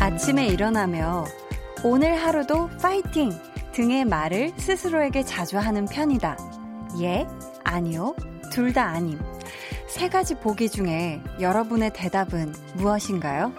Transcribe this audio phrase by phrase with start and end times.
[0.00, 1.24] 아침에 일어나며
[1.84, 3.30] 오늘 하루도 파이팅!
[3.72, 6.36] 등의 말을 스스로에게 자주 하는 편이다.
[7.00, 7.26] 예,
[7.64, 8.14] 아니요,
[8.50, 9.18] 둘 다 아님.
[9.86, 13.52] 세 가지 보기 중에 여러분의 대답은 무엇인가요?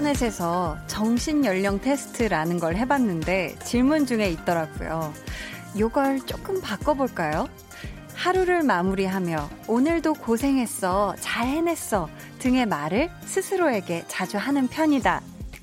[0.00, 5.12] 인터넷에서 정신 연령 테스트라는 걸 해봤는데 질문 중에 있더라고요.
[5.78, 7.46] 요걸 조금 바꿔볼까요?
[8.14, 15.20] 하루를 마무리하며 오늘도 고생했어, 잘 해냈어 등의 말을 스스로에게 자주 하는 편이다.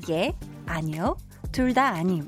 [0.09, 0.33] 예,
[0.67, 1.17] 아니요,
[1.51, 2.27] 둘 다 아님.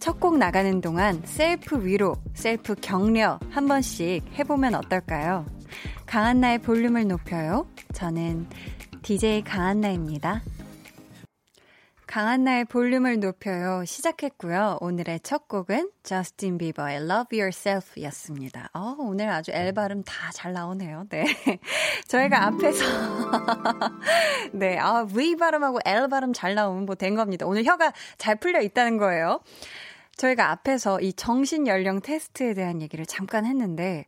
[0.00, 5.44] 첫 곡 나가는 동안 셀프 위로, 셀프 격려 한 번씩 해보면 어떨까요?
[6.06, 7.66] 강한나의 볼륨을 높여요.
[7.92, 8.48] 저는
[9.02, 10.40] DJ 강한나입니다.
[12.06, 13.84] 강한나의 볼륨을 높여요.
[13.84, 14.78] 시작했고요.
[14.80, 18.70] 오늘의 첫 곡은 저스틴 비버의 Love Yourself 였습니다.
[18.74, 21.06] 어, 오늘 아주 엘 발음 다 잘 나오네요.
[21.10, 21.24] 네.
[22.06, 22.84] 저희가 앞에서,
[24.52, 27.44] 네, 아, V 발음하고 L 발음 잘 나오면 뭐 된 겁니다.
[27.44, 29.40] 오늘 혀가 잘 풀려 있다는 거예요.
[30.16, 34.06] 저희가 앞에서 이 정신 연령 테스트에 대한 얘기를 잠깐 했는데,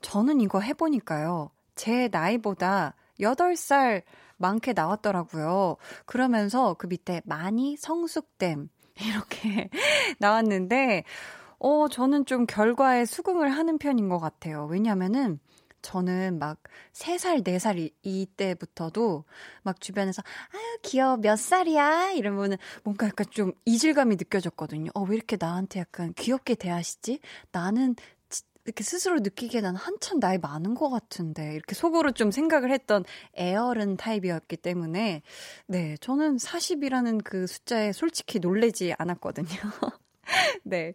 [0.00, 1.50] 저는 이거 해보니까요.
[1.74, 4.02] 제 나이보다 8살
[4.36, 5.76] 많게 나왔더라고요.
[6.04, 8.68] 그러면서 그 밑에 많이 성숙됨
[9.00, 9.68] 이렇게
[10.18, 11.04] 나왔는데
[11.58, 14.66] 어 저는 좀 결과에 수긍을 하는 편인 것 같아요.
[14.66, 15.40] 왜냐면은
[15.86, 16.58] 저는 막
[16.92, 19.24] 3살, 4살 이때부터도
[19.62, 20.20] 막 주변에서
[20.52, 22.10] 아유, 귀여워, 몇 살이야?
[22.10, 24.90] 이러면은 뭔가 약간 좀 이질감이 느껴졌거든요.
[24.94, 27.20] 어, 왜 이렇게 나한테 약간 귀엽게 대하시지?
[27.52, 27.94] 나는
[28.66, 33.04] 이렇게 스스로 느끼기에 난 한참 나이 많은 것 같은데 이렇게 속으로 좀 생각을 했던
[33.34, 35.22] 에어른 타입이었기 때문에
[35.66, 39.46] 네 저는 40이라는 그 숫자에 솔직히 놀래지 않았거든요.
[40.64, 40.92] 네.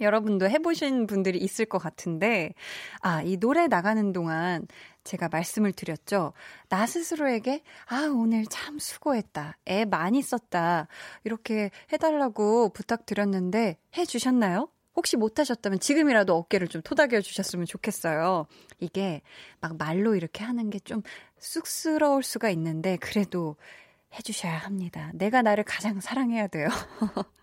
[0.00, 2.54] 여러분도 해보신 분들이 있을 것 같은데,
[3.00, 4.66] 아, 이 노래 나가는 동안
[5.04, 6.32] 제가 말씀을 드렸죠.
[6.68, 9.56] 나 스스로에게, 아, 오늘 참 수고했다.
[9.68, 10.88] 애 많이 썼다.
[11.22, 14.68] 이렇게 해달라고 부탁드렸는데, 해주셨나요?
[14.96, 18.46] 혹시 못하셨다면 지금이라도 어깨를 좀 토닥여 주셨으면 좋겠어요.
[18.80, 19.22] 이게
[19.60, 21.02] 막 말로 이렇게 하는 게 좀
[21.38, 23.56] 쑥스러울 수가 있는데 그래도
[24.16, 25.10] 해주셔야 합니다.
[25.14, 26.68] 내가 나를 가장 사랑해야 돼요.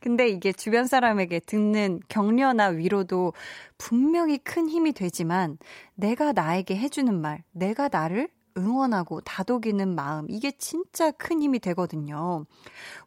[0.00, 3.32] 근데 이게 주변 사람에게 듣는 격려나 위로도
[3.78, 5.58] 분명히 큰 힘이 되지만
[5.94, 12.44] 내가 나에게 해주는 말, 내가 나를 응원하고 다독이는 마음, 이게 진짜 큰 힘이 되거든요.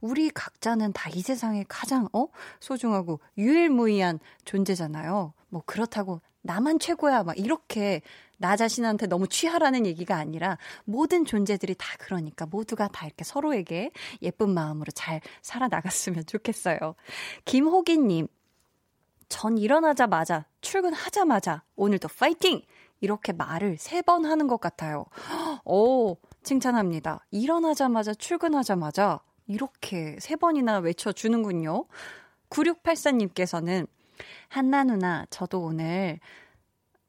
[0.01, 2.27] 우리 각자는 다 이 세상에 가장, 어?
[2.59, 5.33] 소중하고 유일무이한 존재잖아요.
[5.49, 7.23] 뭐, 그렇다고 나만 최고야.
[7.23, 8.01] 막 이렇게
[8.37, 13.91] 나 자신한테 너무 취하라는 얘기가 아니라 모든 존재들이 다 그러니까 모두가 다 이렇게 서로에게
[14.21, 16.95] 예쁜 마음으로 잘 살아나갔으면 좋겠어요.
[17.45, 18.27] 김호기님,
[19.29, 22.61] 전 일어나자마자, 출근하자마자, 오늘도 파이팅!
[23.01, 25.05] 이렇게 말을 세 번 하는 것 같아요.
[25.65, 27.25] 오, 칭찬합니다.
[27.31, 31.85] 일어나자마자, 출근하자마자 이렇게 세 번이나 외쳐주는군요.
[32.49, 33.87] 9684님께서는
[34.47, 36.19] 한나 누나, 저도 오늘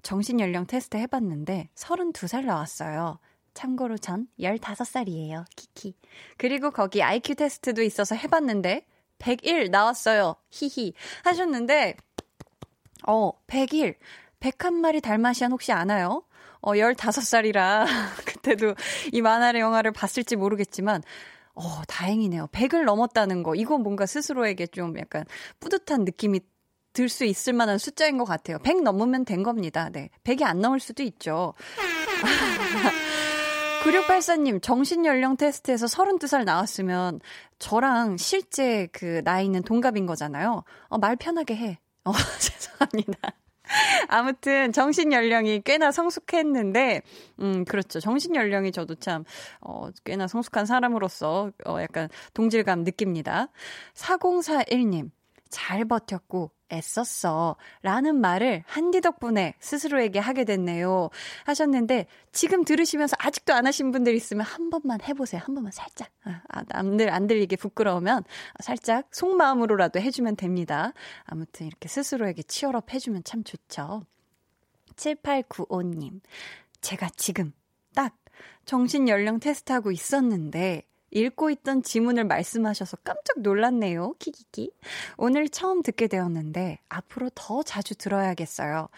[0.02, 3.18] 정신연령 테스트 해봤는데 32살 나왔어요.
[3.54, 5.44] 참고로 전 15살이에요.
[5.56, 5.94] 키키.
[6.36, 8.86] 그리고 거기 IQ 테스트도 있어서 해봤는데
[9.18, 10.36] 101 나왔어요.
[10.50, 10.92] 히히.
[11.24, 11.96] 하셨는데,
[13.06, 13.96] 어, 101.
[14.50, 16.22] 101마리 달마시안 혹시 아나요?
[16.60, 17.86] 어, 15살이라
[18.24, 18.74] 그때도
[19.12, 21.02] 이 만화의 영화를 봤을지 모르겠지만
[21.54, 22.48] 어, 다행이네요.
[22.52, 23.54] 100을 넘었다는 거.
[23.54, 25.24] 이건 뭔가 스스로에게 좀 약간
[25.60, 26.40] 뿌듯한 느낌이
[26.92, 28.58] 들 수 있을 만한 숫자인 것 같아요.
[28.58, 29.90] 100 넘으면 된 겁니다.
[29.90, 30.08] 네.
[30.24, 31.52] 100이 안 넘을 수도 있죠.
[33.84, 37.20] 9684님, 정신연령 테스트에서 32살 나왔으면
[37.58, 40.64] 저랑 실제 그 나이는 동갑인 거잖아요.
[40.88, 41.78] 어, 말 편하게 해.
[42.04, 43.32] 어, 죄송합니다.
[44.08, 47.02] 아무튼 정신 연령이 꽤나 성숙했는데
[47.40, 48.00] 음 그렇죠.
[48.00, 49.24] 정신 연령이 저도 참
[49.60, 53.48] 어, 꽤나 성숙한 사람으로서 어, 약간 동질감 느낍니다.
[53.94, 55.10] 4041님
[55.48, 57.56] 잘 버텼고 애썼어.
[57.82, 61.10] 라는 말을 한디 덕분에 스스로에게 하게 됐네요.
[61.44, 65.40] 하셨는데, 지금 들으시면서 아직도 안 하신 분들 있으면 한 번만 해보세요.
[65.44, 66.10] 한 번만 살짝.
[66.24, 68.24] 아, 아 남들 안 들리게 부끄러우면
[68.60, 70.92] 살짝 속마음으로라도 해주면 됩니다.
[71.24, 74.02] 아무튼 이렇게 스스로에게 치열업 해주면 참 좋죠.
[74.96, 76.20] 7895님.
[76.80, 77.52] 제가 지금
[77.94, 78.16] 딱
[78.64, 84.14] 정신 연령 테스트하고 있었는데, 읽고 있던 지문을 말씀하셔서 깜짝 놀랐네요.
[84.18, 84.70] 키키키.
[85.16, 88.88] 오늘 처음 듣게 되었는데 앞으로 더 자주 들어야겠어요.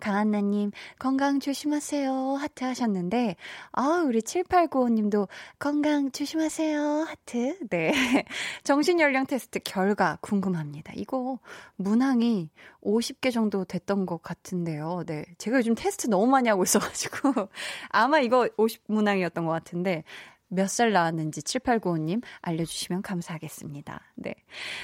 [0.00, 2.12] 강한나 님 건강 조심하세요.
[2.34, 3.36] 하트 하셨는데
[3.72, 5.28] 아 우리 7895 님도
[5.58, 6.80] 건강 조심하세요.
[7.08, 7.58] 하트.
[7.68, 7.92] 네.
[8.64, 10.92] 정신 연령 테스트 결과 궁금합니다.
[10.96, 11.38] 이거
[11.76, 12.50] 문항이
[12.82, 15.04] 50개 정도 됐던 것 같은데요.
[15.06, 15.24] 네.
[15.38, 17.32] 제가 요즘 테스트 너무 많이 하고 있어 가지고
[17.90, 20.04] 아마 이거 50 문항이었던 것 같은데
[20.48, 24.00] 몇 살 나왔는지 7895님 알려주시면 감사하겠습니다.
[24.16, 24.34] 네.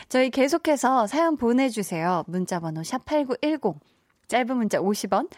[0.09, 2.25] 저희 계속해서 사연 보내주세요.
[2.27, 3.79] 문자번호 샵8910.
[4.29, 5.31] 짧은 문자 50원,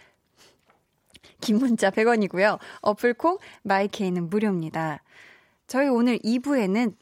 [1.40, 2.58] 긴 문자 100원이고요.
[2.82, 5.02] 어플콩, my K는 무료입니다.
[5.67, 6.94] 저희 오늘 2부에는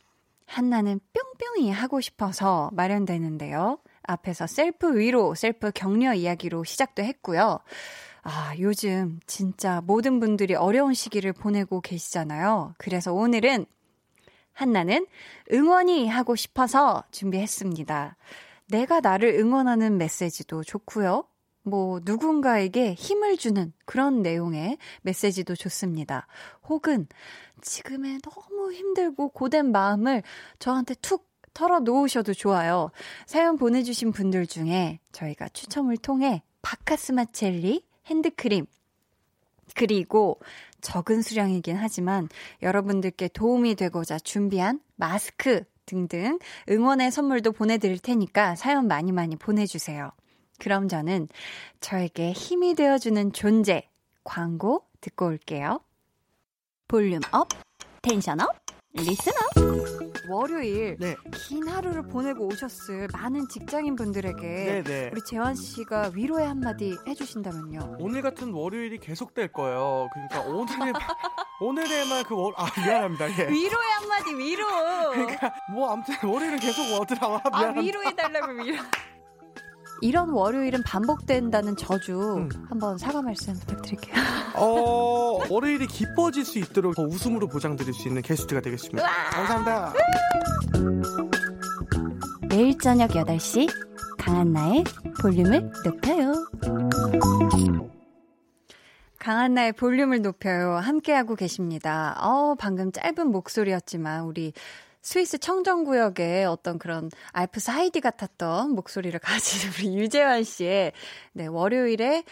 [0.46, 3.78] 한나는 뿅뿅이 하고 싶어서 마련되는데요.
[4.02, 7.60] 앞에서 셀프 위로, 셀프 격려 이야기로 시작도 했고요.
[8.26, 12.74] 아, 요즘 진짜 모든 분들이 어려운 시기를 보내고 계시잖아요.
[12.78, 13.66] 그래서 오늘은
[14.54, 15.06] 한나는
[15.52, 18.16] 응원이 하고 싶어서 준비했습니다.
[18.70, 21.24] 내가 나를 응원하는 메시지도 좋고요.
[21.64, 26.26] 뭐 누군가에게 힘을 주는 그런 내용의 메시지도 좋습니다.
[26.66, 27.06] 혹은
[27.60, 30.22] 지금의 너무 힘들고 고된 마음을
[30.58, 32.90] 저한테 툭 털어 놓으셔도 좋아요.
[33.26, 38.66] 사연 보내주신 분들 중에 저희가 추첨을 통해 바카스마 첼리 핸드크림,
[39.74, 40.40] 그리고
[40.80, 42.28] 적은 수량이긴 하지만
[42.62, 50.12] 여러분들께 도움이 되고자 준비한 마스크 등등 응원의 선물도 보내드릴 테니까 사연 많이 많이 보내주세요.
[50.58, 51.28] 그럼 저는
[51.80, 53.88] 저에게 힘이 되어주는 존재
[54.22, 55.80] 광고 듣고 올게요.
[56.88, 57.48] Volume up,
[58.02, 58.63] tension up,
[58.94, 60.04] listen up.
[60.28, 61.16] 월요일 네.
[61.32, 65.10] 긴 하루를 보내고 오셨을 많은 직장인 분들에게 네네.
[65.12, 67.96] 우리 재환 씨가 위로의 한마디 해주신다면요.
[67.98, 70.08] 오늘 같은 월요일이 계속될 거예요.
[70.12, 70.92] 그러니까 오늘의
[71.60, 73.30] 오늘에만 그 월, 아 미안합니다.
[73.30, 73.48] 예.
[73.50, 74.64] 위로의 한마디 위로.
[75.12, 77.40] 그러니까 뭐 아무튼 월요일은 계속 오더라고.
[77.52, 78.78] 아 위로해 달라고 위로.
[80.00, 82.48] 이런 월요일은 반복된다는 저주 음.
[82.68, 84.14] 한번 사과 말씀 부탁드릴게요.
[84.56, 89.02] 어, 월요일이 기뻐질 수 있도록 더 웃음으로 보장드릴 수 있는 게스트가 되겠습니다.
[89.02, 89.30] 으아!
[89.30, 89.92] 감사합니다.
[92.48, 93.68] 매일 저녁 8시
[94.18, 94.84] 강한나의
[95.20, 96.34] 볼륨을 높여요.
[99.18, 100.74] 강한나의 볼륨을 높여요.
[100.76, 102.14] 함께하고 계십니다.
[102.20, 104.52] 어, 방금 짧은 목소리였지만 우리
[105.04, 110.92] 스위스 청정구역의 어떤 그런 알프스 하이디 같았던 목소리를 가진 우리 유재환 씨의
[111.34, 112.24] 네, 월요일에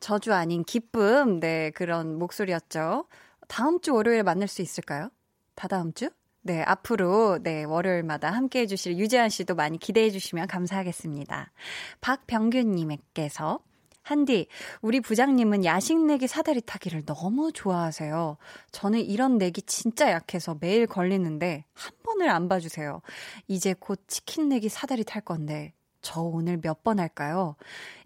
[0.00, 3.06] 저주 아닌 기쁨, 네, 그런 목소리였죠.
[3.46, 5.08] 다음 주 월요일에 만날 수 있을까요?
[5.54, 6.10] 다다음 주?
[6.42, 11.52] 네, 앞으로, 네, 월요일마다 함께 해주실 유재환 씨도 많이 기대해 주시면 감사하겠습니다.
[12.00, 13.60] 박병균님께서
[14.06, 14.46] 한디,
[14.82, 18.36] 우리 부장님은 야식 내기 사다리 타기를 너무 좋아하세요.
[18.70, 23.02] 저는 이런 내기 진짜 약해서 매일 걸리는데 한 번을 안 봐주세요.
[23.48, 25.72] 이제 곧 치킨 내기 사다리 탈 건데
[26.02, 27.56] 저 오늘 몇 번 할까요?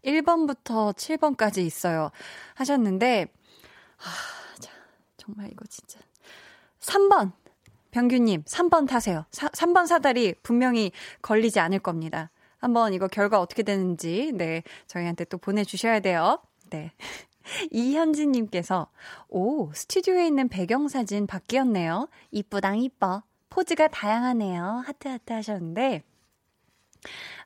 [0.03, 2.11] 1번부터 7번까지 있어요.
[2.55, 3.27] 하셨는데,
[3.99, 4.71] 아, 자,
[5.19, 6.01] 정말 이거 진짜.
[6.81, 7.33] 3번!
[7.91, 9.27] 병규님, 3번 타세요.
[9.33, 12.31] 사, 3번 사다리 분명히 걸리지 않을 겁니다.
[12.61, 16.41] 한번 이거 결과 어떻게 되는지, 네, 저희한테 또 보내주셔야 돼요.
[16.69, 16.93] 네.
[17.73, 18.89] 이현진님께서,
[19.29, 22.09] 오, 스튜디오에 있는 배경사진 바뀌었네요.
[22.31, 23.23] 이쁘당 이뻐.
[23.49, 24.83] 포즈가 다양하네요.
[24.87, 26.05] 하트하트 하셨는데,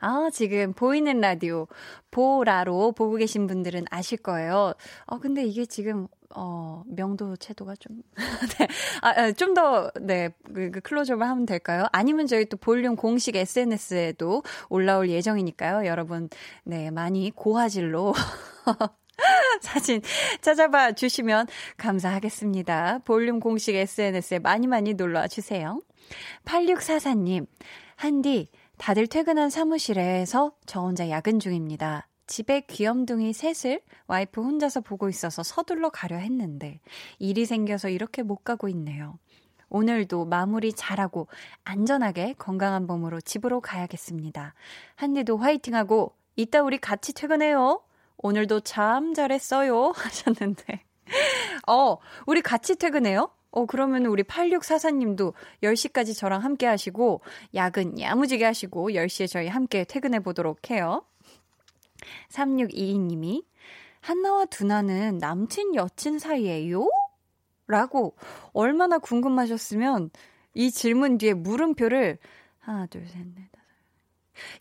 [0.00, 1.66] 아, 지금 보이는 라디오,
[2.10, 4.74] 보라로 보고 계신 분들은 아실 거예요.
[5.06, 8.02] 어, 근데 이게 지금, 어, 명도 채도가 좀,
[8.58, 8.68] 네.
[9.02, 11.86] 아, 아좀 더, 네, 그, 그 클로즈업을 하면 될까요?
[11.92, 15.86] 아니면 저희 또 볼륨 공식 SNS에도 올라올 예정이니까요.
[15.86, 16.28] 여러분,
[16.64, 18.12] 네, 많이 고화질로.
[19.60, 20.02] 사진
[20.40, 21.46] 찾아봐 주시면
[21.76, 23.00] 감사하겠습니다.
[23.04, 25.80] 볼륨 공식 SNS에 많이 많이 놀러와 주세요.
[26.44, 27.46] 8644님,
[27.96, 32.08] 한디, 다들 퇴근한 사무실에서 저 혼자 야근 중입니다.
[32.26, 36.80] 집에 귀염둥이 셋을 와이프 혼자서 보고 있어서 서둘러 가려 했는데
[37.18, 39.18] 일이 생겨서 이렇게 못 가고 있네요.
[39.68, 41.28] 오늘도 마무리 잘하고
[41.64, 44.54] 안전하게 건강한 몸으로 집으로 가야겠습니다.
[44.94, 47.82] 한디도 화이팅하고 이따 우리 같이 퇴근해요.
[48.18, 49.92] 오늘도 참 잘했어요.
[49.94, 50.84] 하셨는데.
[51.68, 53.30] 어, 우리 같이 퇴근해요?
[53.54, 55.32] 어, 그러면 우리 8644님도
[55.62, 57.20] 10시까지 저랑 함께 하시고,
[57.54, 61.04] 야근 야무지게 하시고, 10시에 저희 함께 퇴근해 보도록 해요.
[62.30, 63.44] 3622님이,
[64.00, 66.88] 한나와 두나는 남친 여친 사이에요
[67.68, 68.16] 라고
[68.52, 70.10] 얼마나 궁금하셨으면
[70.54, 72.18] 이 질문 뒤에 물음표를
[72.58, 73.64] 하나, 둘, 셋, 넷, 다섯.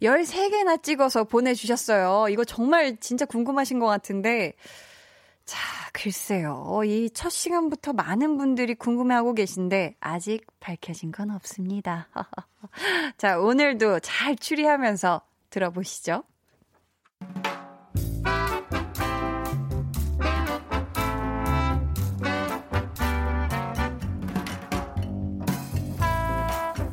[0.04, 2.30] 13개나 찍어서 보내주셨어요.
[2.30, 4.54] 이거 정말 진짜 궁금하신 것 같은데,
[5.46, 5.60] 자,
[5.94, 6.82] 글쎄요.
[6.86, 12.08] 이 첫 시간부터 많은 분들이 궁금해하고 계신데, 아직 밝혀진 건 없습니다.
[13.18, 16.24] 자, 오늘도 잘 추리하면서 들어보시죠.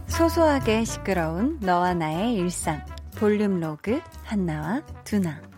[0.09, 2.85] 소소하게 시끄러운 너와 나의 일상.
[3.17, 5.50] 볼륨 로그 한나와 두나.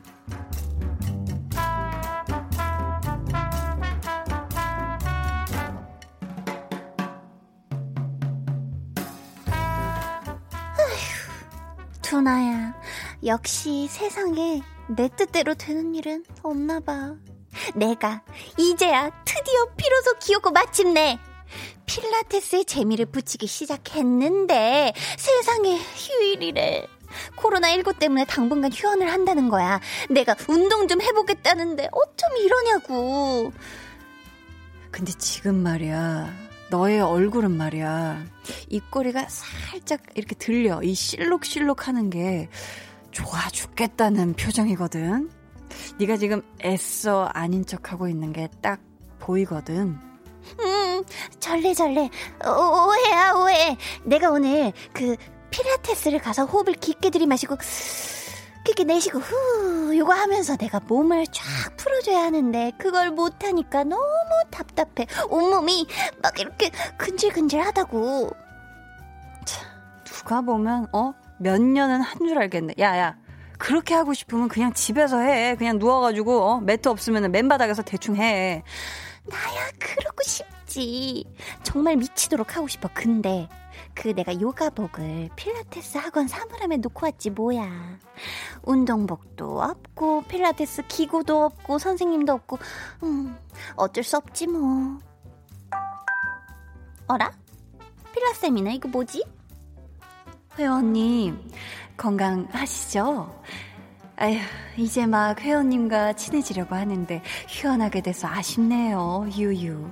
[13.24, 17.14] 역시 세상에 내 뜻대로 되는 일은 없나 봐.
[17.74, 18.22] 내가
[18.58, 21.18] 이제야 드디어 비로소 기어고 마침내
[21.86, 26.86] 필라테스에 재미를 붙이기 시작했는데 세상에 휴일이래.
[27.36, 29.80] 코로나19 때문에 당분간 휴원을 한다는 거야.
[30.10, 33.52] 내가 운동 좀 해보겠다는데 어쩜 이러냐고.
[34.90, 36.32] 근데 지금 말이야.
[36.70, 38.24] 너의 얼굴은 말이야.
[38.70, 40.82] 입꼬리가 살짝 이렇게 들려.
[40.82, 42.48] 이 실룩실룩 하는 게
[43.12, 45.30] 좋아 죽겠다는 표정이거든.
[45.98, 48.80] 네가 지금 애써 아닌 척하고 있는 게 딱
[49.18, 49.98] 보이거든.
[50.60, 51.04] 음,
[51.38, 52.10] 절레절레.
[52.46, 53.76] 오, 오해야, 오해.
[54.04, 55.16] 내가 오늘 그
[55.50, 57.56] 필라테스를 가서 호흡을 깊게 들이마시고
[58.64, 61.42] 깊게 내쉬고 후 요거 하면서 내가 몸을 쫙
[61.76, 64.02] 풀어줘야 하는데 그걸 못하니까 너무
[64.50, 65.86] 답답해 온몸이
[66.22, 68.30] 막 이렇게 근질근질하다고
[69.44, 69.68] 참,
[70.04, 71.12] 누가 보면 어
[71.42, 73.16] 몇 년은 한 줄 알겠네 야 야
[73.58, 78.62] 그렇게 하고 싶으면 그냥 집에서 해 그냥 누워가지고 어 매트 없으면 맨바닥에서 대충 해
[79.24, 81.24] 나야 그러고 싶지
[81.62, 83.48] 정말 미치도록 하고 싶어 근데
[83.94, 87.98] 그 내가 요가복을 필라테스 학원 사물함에 놓고 왔지 뭐야.
[88.62, 92.58] 운동복도 없고 필라테스 기구도 없고 선생님도 없고
[93.04, 93.36] 음
[93.76, 94.98] 어쩔 수 없지 뭐.
[97.06, 97.30] 어라?
[98.14, 99.24] 필라쌤이네 이거 뭐지?
[100.58, 101.50] 회원님
[101.96, 103.42] 건강하시죠?
[104.16, 104.36] 아휴
[104.76, 109.90] 이제 막 회원님과 친해지려고 하는데 휴원하게 돼서 아쉽네요 유유.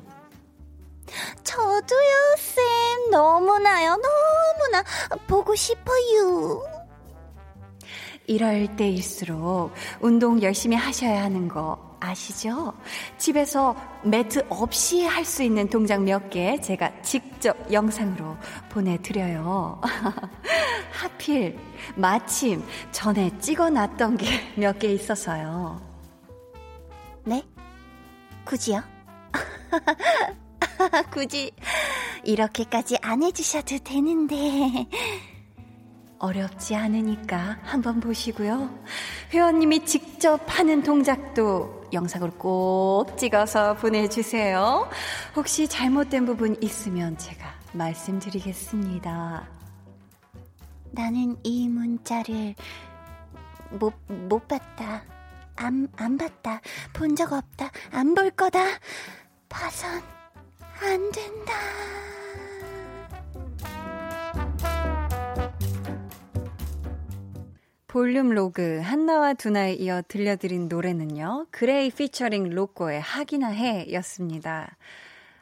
[1.43, 3.11] 저도요, 쌤.
[3.11, 4.85] 너무나요, 너무나
[5.27, 6.63] 보고 싶어요.
[8.27, 12.73] 이럴 때일수록 운동 열심히 하셔야 하는 거 아시죠?
[13.19, 18.37] 집에서 매트 없이 할 수 있는 동작 몇 개 제가 직접 영상으로
[18.71, 19.81] 보내드려요.
[20.93, 21.59] 하필,
[21.97, 24.27] 마침 전에 찍어놨던 게
[24.57, 25.81] 몇 개 있어서요.
[27.25, 27.43] 네?
[28.45, 28.83] 굳이요?
[31.13, 31.53] 굳이
[32.25, 34.87] 이렇게까지 안 해주셔도 되는데.
[36.19, 38.69] 어렵지 않으니까 한번 보시고요.
[39.33, 44.89] 회원님이 직접 하는 동작도 영상을 꼭 찍어서 보내주세요.
[45.37, 49.47] 혹시 잘못된 부분 있으면 제가 말씀드리겠습니다.
[50.93, 52.55] 나는 이 문자를
[53.71, 55.03] 못, 못 봤다.
[55.57, 56.61] 안, 안 봤다.
[56.93, 57.71] 본 적 없다.
[57.93, 58.61] 안 볼 거다.
[59.49, 60.03] 봐선
[60.83, 61.53] 안 된다.
[67.91, 71.47] 볼륨 로그 한나와 두나에 이어 들려드린 노래는요.
[71.51, 74.77] 그레이 피처링 로꼬의 하기나 해 였습니다.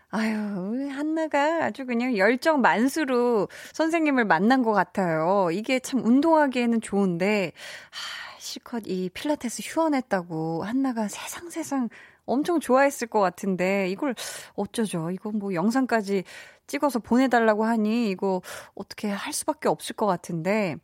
[0.09, 5.51] 아유, 한나가 아주 그냥 열정 만수르 선생님을 만난 것 같아요.
[5.53, 7.53] 이게 참 운동하기에는 좋은데,
[7.91, 11.91] 하, 실컷 이 필라테스 휴원했다고 한나가 세상 세상
[12.25, 14.15] 엄청 좋아했을 것 같은데, 이걸
[14.55, 15.11] 어쩌죠?
[15.11, 16.25] 이거 뭐 영상까지
[16.67, 18.41] 찍어서 보내달라고 하니, 이거
[18.75, 20.77] 어떻게 할 수밖에 없을 것 같은데,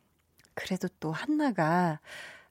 [0.55, 1.99] 그래도 또 한나가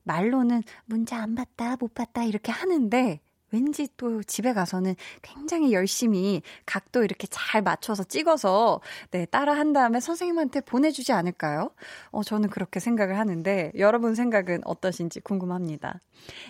[0.05, 3.21] 말로는 문자 안 봤다, 못 봤다 이렇게 하는데
[3.51, 8.81] 왠지 또 집에 가서는 굉장히 열심히 각도 이렇게 잘 맞춰서 찍어서
[9.13, 11.71] 네, 따라 한 다음에 선생님한테 보내주지 않을까요?
[12.11, 16.01] 어, 저는 그렇게 생각을 하는데 여러분 생각은 어떠신지 궁금합니다.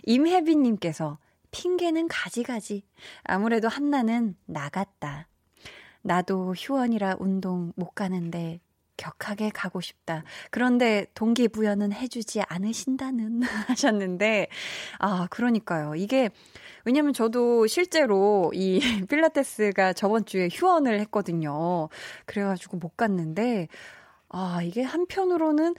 [0.05, 1.19] 임혜빈님께서
[1.51, 2.85] 핑계는 가지가지.
[3.23, 5.29] 아무래도 한나는 나갔다.
[6.01, 8.61] 나도 휴원이라 운동 못 가는데
[8.97, 10.25] 격하게 가고 싶다.
[10.51, 14.49] 그런데 동기부여는 해주지 않으신다는 하셨는데,
[14.99, 15.95] 아, 그러니까요.
[15.95, 16.31] 이게,
[16.85, 21.89] 왜냐면 저도 실제로 이 필라테스가 저번 주에 휴원을 했거든요.
[22.27, 23.69] 그래가지고 못 갔는데,
[24.29, 25.75] 아, 이게 한편으로는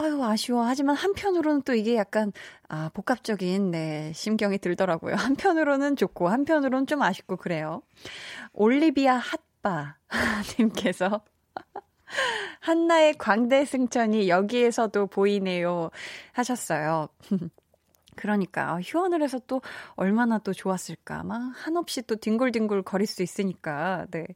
[0.00, 0.62] 아유, 아쉬워.
[0.62, 2.32] 하지만 한편으로는 또 이게 약간,
[2.68, 5.14] 아, 복합적인, 네, 심경이 들더라고요.
[5.18, 7.82] 한편으로는 좋고, 한편으로는 좀 아쉽고, 그래요.
[8.52, 9.16] 올리비아
[9.62, 9.96] 핫바
[10.56, 11.22] 님께서
[12.60, 15.90] 한나의 광대 승천이 여기에서도 보이네요.
[16.32, 17.08] 하셨어요.
[18.16, 19.62] 그러니까 아, 휴원을 해서 또
[19.94, 21.22] 얼마나 또 좋았을까.
[21.22, 24.06] 막 한없이 또 뒹굴뒹굴 거릴 수 있으니까.
[24.10, 24.26] 네.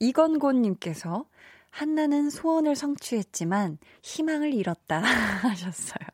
[0.00, 1.26] 이건곤 님께서
[1.70, 4.98] 한나는 소원을 성취했지만 희망을 잃었다
[5.42, 6.08] 하셨어요.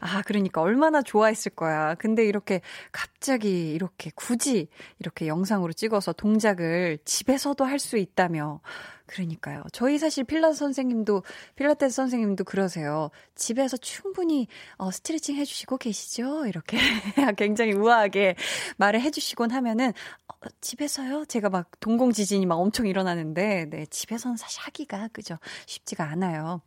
[0.00, 1.94] 아, 그러니까 얼마나 좋아했을 거야.
[1.94, 2.60] 근데 이렇게
[2.92, 4.68] 갑자기 이렇게 굳이
[4.98, 8.60] 이렇게 영상으로 찍어서 동작을 집에서도 할 수 있다며.
[9.06, 9.62] 그러니까요.
[9.72, 11.22] 저희 사실 필라 선생님도,
[11.54, 13.10] 필라테스 선생님도 그러세요.
[13.34, 16.46] 집에서 충분히, 어, 스트레칭 해주시고 계시죠?
[16.46, 16.76] 이렇게
[17.38, 18.34] 굉장히 우아하게
[18.76, 19.92] 말을 해주시곤 하면은,
[20.28, 21.24] 어, 집에서요?
[21.26, 25.38] 제가 막 동공 지진이 막 엄청 일어나는데, 네, 집에서는 사실 하기가, 그죠?
[25.66, 26.60] 쉽지가 않아요.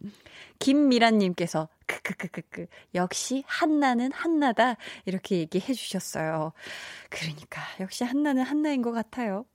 [0.59, 2.67] 김미란님께서, 크크크크크.
[2.95, 4.75] 역시 한나는 한나다.
[5.05, 6.53] 이렇게 얘기해 주셨어요.
[7.09, 9.45] 그러니까 역시 한나는 한나인 것 같아요.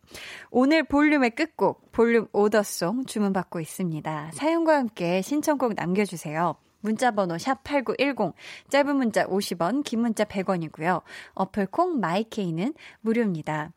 [0.51, 4.33] 오늘 볼륨의 끝곡 볼륨 오더송 주문받고 있습니다.
[4.35, 6.57] 사연과 함께 신청곡 남겨주세요.
[6.81, 8.35] 문자번호 샵8910,
[8.69, 11.03] 짧은 문자 50원, 긴 문자 100원이고요.
[11.33, 13.73] 어플콩 마이케이는 무료입니다.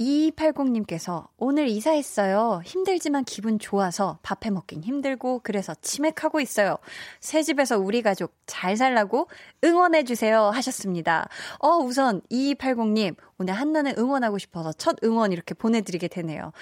[0.00, 2.60] 2280님께서 오늘 이사했어요.
[2.64, 6.76] 힘들지만 기분 좋아서 밥해 먹긴 힘들고 그래서 치맥하고 있어요.
[7.20, 9.28] 새 집에서 우리 가족 잘 살라고
[9.64, 11.28] 응원해 주세요 하셨습니다.
[11.58, 16.52] 어, 우선 2280님 오늘 한나는 응원하고 싶어서 첫 응원 이렇게 보내드리게 되네요.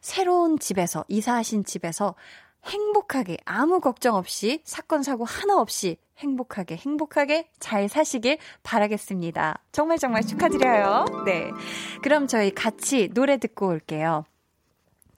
[0.00, 2.14] 새로운 집에서 이사하신 집에서
[2.66, 9.60] 행복하게 아무 걱정 없이 사건 사고 하나 없이 행복하게 행복하게 잘 사시길 바라겠습니다.
[9.72, 11.24] 정말 정말 축하드려요.
[11.24, 11.50] 네.
[12.02, 14.24] 그럼 저희 같이 노래 듣고 올게요.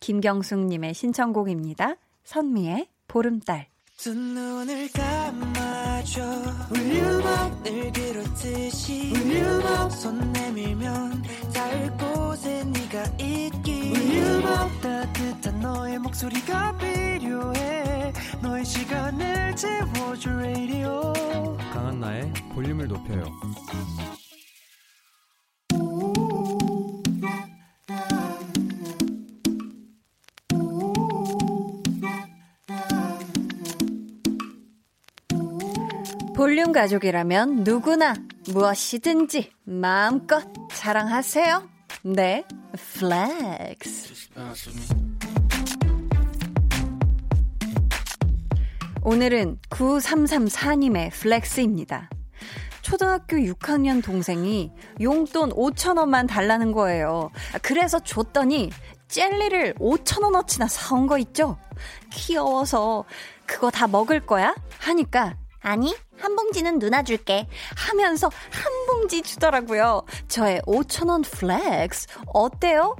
[0.00, 1.96] 김경숙 님의 신청곡입니다.
[2.24, 3.68] 선미의 보름달.
[6.06, 6.66] 두 눈을 감아줘.
[6.70, 11.22] 울륨업 늘 그렇듯이 울륨업 손 내밀면
[11.52, 13.92] 닿을 곳에 네가 있기.
[13.92, 18.12] 울륨업 따뜻한 너의 목소리가 필요해.
[18.40, 21.12] 너의 시간을 채워줄 radio.
[21.72, 23.24] 강한나의 볼륨을 높여요
[36.36, 38.14] 볼륨 가족이라면 누구나
[38.50, 41.66] 무엇이든지 마음껏 자랑하세요.
[42.02, 42.44] 네,
[42.98, 44.28] flex.
[49.02, 52.10] 오늘은 9334님의 flex입니다.
[52.82, 57.30] 초등학교 6학년 동생이 용돈 5천원만 달라는 거예요.
[57.62, 58.70] 그래서 줬더니
[59.08, 61.56] 젤리를 5천원어치나 사온 거 있죠?
[62.12, 63.06] 귀여워서
[63.46, 64.54] 그거 다 먹을 거야?
[64.80, 67.46] 하니까 아니, 한 봉지는 누나 줄게.
[67.76, 70.02] 하면서 한 봉지 주더라고요.
[70.28, 72.08] 저의 5천원 flex.
[72.26, 72.96] 어때요?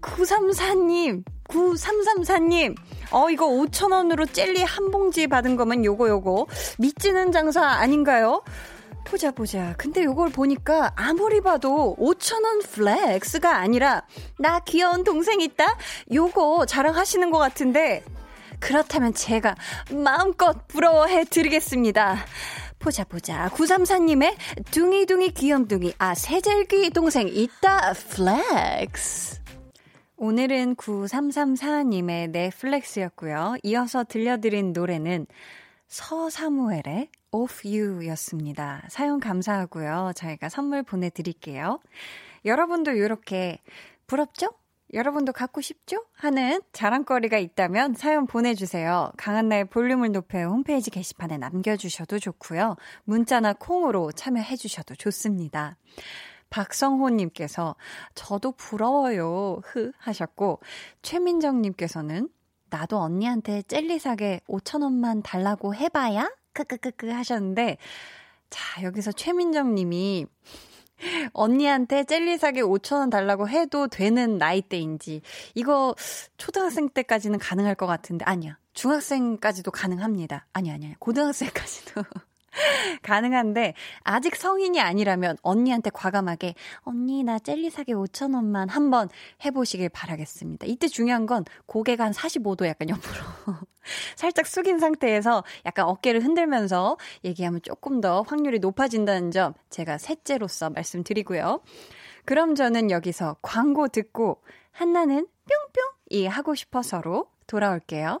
[0.00, 2.74] 934님, 9334님.
[3.12, 6.46] 어, 이거 5천원으로 젤리 한 봉지 받은 거면 요거 요거.
[6.78, 8.42] 밑지는 장사 아닌가요?
[9.04, 9.74] 보자 보자.
[9.76, 14.02] 근데 요걸 보니까 아무리 봐도 5천원 flex가 아니라
[14.38, 15.76] 나 귀여운 동생 있다?
[16.12, 18.04] 요거 자랑하시는 것 같은데
[18.60, 19.56] 그렇다면 제가
[19.92, 22.16] 마음껏 부러워해 드리겠습니다.
[22.78, 23.48] 보자 보자.
[23.50, 24.36] 934님의
[24.70, 29.40] 둥이둥이 귀염둥이 아 세젤귀 동생 있다 flex.
[30.16, 33.56] 오늘은 9334님의 내 flex였고요.
[33.62, 35.26] 이어서 들려드린 노래는
[35.88, 38.82] 서사무엘의 Of You 였습니다.
[38.88, 40.12] 사연 감사하고요.
[40.14, 41.80] 저희가 선물 보내드릴게요.
[42.44, 43.60] 여러분도 이렇게
[44.06, 44.50] 부럽죠?
[44.92, 46.04] 여러분도 갖고 싶죠?
[46.12, 49.12] 하는 자랑거리가 있다면 사연 보내주세요.
[49.16, 52.76] 강한나의 볼륨을 높여 홈페이지 게시판에 남겨주셔도 좋고요.
[53.04, 55.76] 문자나 콩으로 참여해주셔도 좋습니다.
[56.50, 57.76] 박성호님께서
[58.14, 59.60] 저도 부러워요.
[59.64, 60.60] 흐 하셨고
[61.02, 62.28] 최민정님께서는
[62.68, 66.30] 나도 언니한테 젤리 사게 5천 원만 달라고 해봐야?
[66.52, 67.78] 크크크크 하셨는데
[68.48, 70.26] 자 여기서 최민정님이
[71.32, 75.22] 언니한테 젤리 사게 5천원 달라고 해도 되는 나이대인지,
[75.54, 75.94] 이거
[76.36, 78.58] 초등학생 때까지는 가능할 것 같은데, 아니야.
[78.72, 80.46] 중학생까지도 가능합니다.
[80.52, 80.94] 아니, 아니야.
[80.98, 82.02] 고등학생까지도.
[83.02, 89.08] 가능한데 아직 성인이 아니라면 언니한테 과감하게 언니 나 젤리 사게 5천 원만 한번
[89.44, 90.66] 해보시길 바라겠습니다.
[90.66, 93.24] 이때 중요한 건 고개가 한 45도 약간 옆으로
[94.16, 101.60] 살짝 숙인 상태에서 약간 어깨를 흔들면서 얘기하면 조금 더 확률이 높아진다는 점 제가 셋째로서 말씀드리고요.
[102.24, 108.20] 그럼 저는 여기서 광고 듣고 한나는 뿅뿅 이 하고 싶어서로 돌아올게요.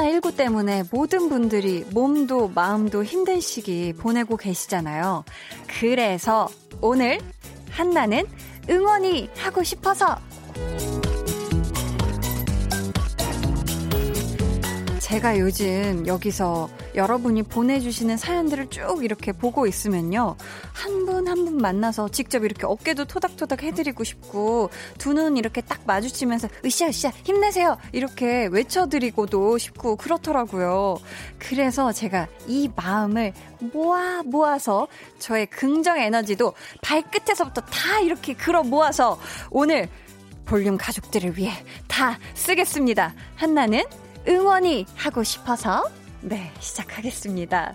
[0.00, 5.24] 코로나19 때문에 모든 분들이 몸도 마음도 힘든 시기 보내고 계시잖아요.
[5.66, 6.48] 그래서
[6.80, 7.18] 오늘
[7.70, 8.24] 한나는
[8.68, 10.16] 응원이 하고 싶어서
[15.10, 20.36] 제가 요즘 여기서 여러분이 보내주시는 사연들을 쭉 이렇게 보고 있으면요.
[20.72, 25.80] 한 분 한 분 만나서 직접 이렇게 어깨도 토닥토닥 해드리고 싶고, 두 눈 이렇게 딱
[25.84, 27.76] 마주치면서, 으쌰 으쌰, 힘내세요!
[27.90, 30.98] 이렇게 외쳐드리고도 싶고, 그렇더라고요.
[31.40, 33.32] 그래서 제가 이 마음을
[33.72, 34.86] 모아 모아서
[35.18, 39.18] 저의 긍정 에너지도 발끝에서부터 다 이렇게 걸어 모아서
[39.50, 39.88] 오늘
[40.44, 41.52] 볼륨 가족들을 위해
[41.88, 43.14] 다 쓰겠습니다.
[43.34, 43.82] 한나는
[44.28, 45.88] 응원이 하고 싶어서
[46.20, 47.74] 네, 시작하겠습니다.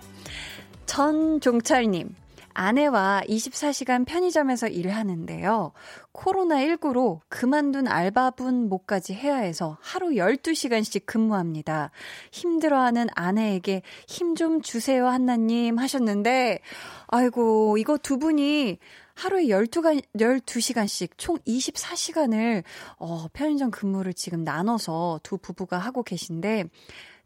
[0.86, 2.14] 전종철님,
[2.54, 5.72] 아내와 24시간 편의점에서 일하는데요.
[6.12, 11.90] 코로나19로 그만둔 알바분 목까지 해야 해서 하루 12시간씩 근무합니다.
[12.32, 16.60] 힘들어하는 아내에게 힘 좀 주세요, 한나님 하셨는데,
[17.08, 18.78] 아이고, 이거 두 분이
[19.16, 22.62] 하루에 12간, 12시간씩 총 24시간을,
[22.98, 26.64] 어, 편의점 근무를 지금 나눠서 두 부부가 하고 계신데,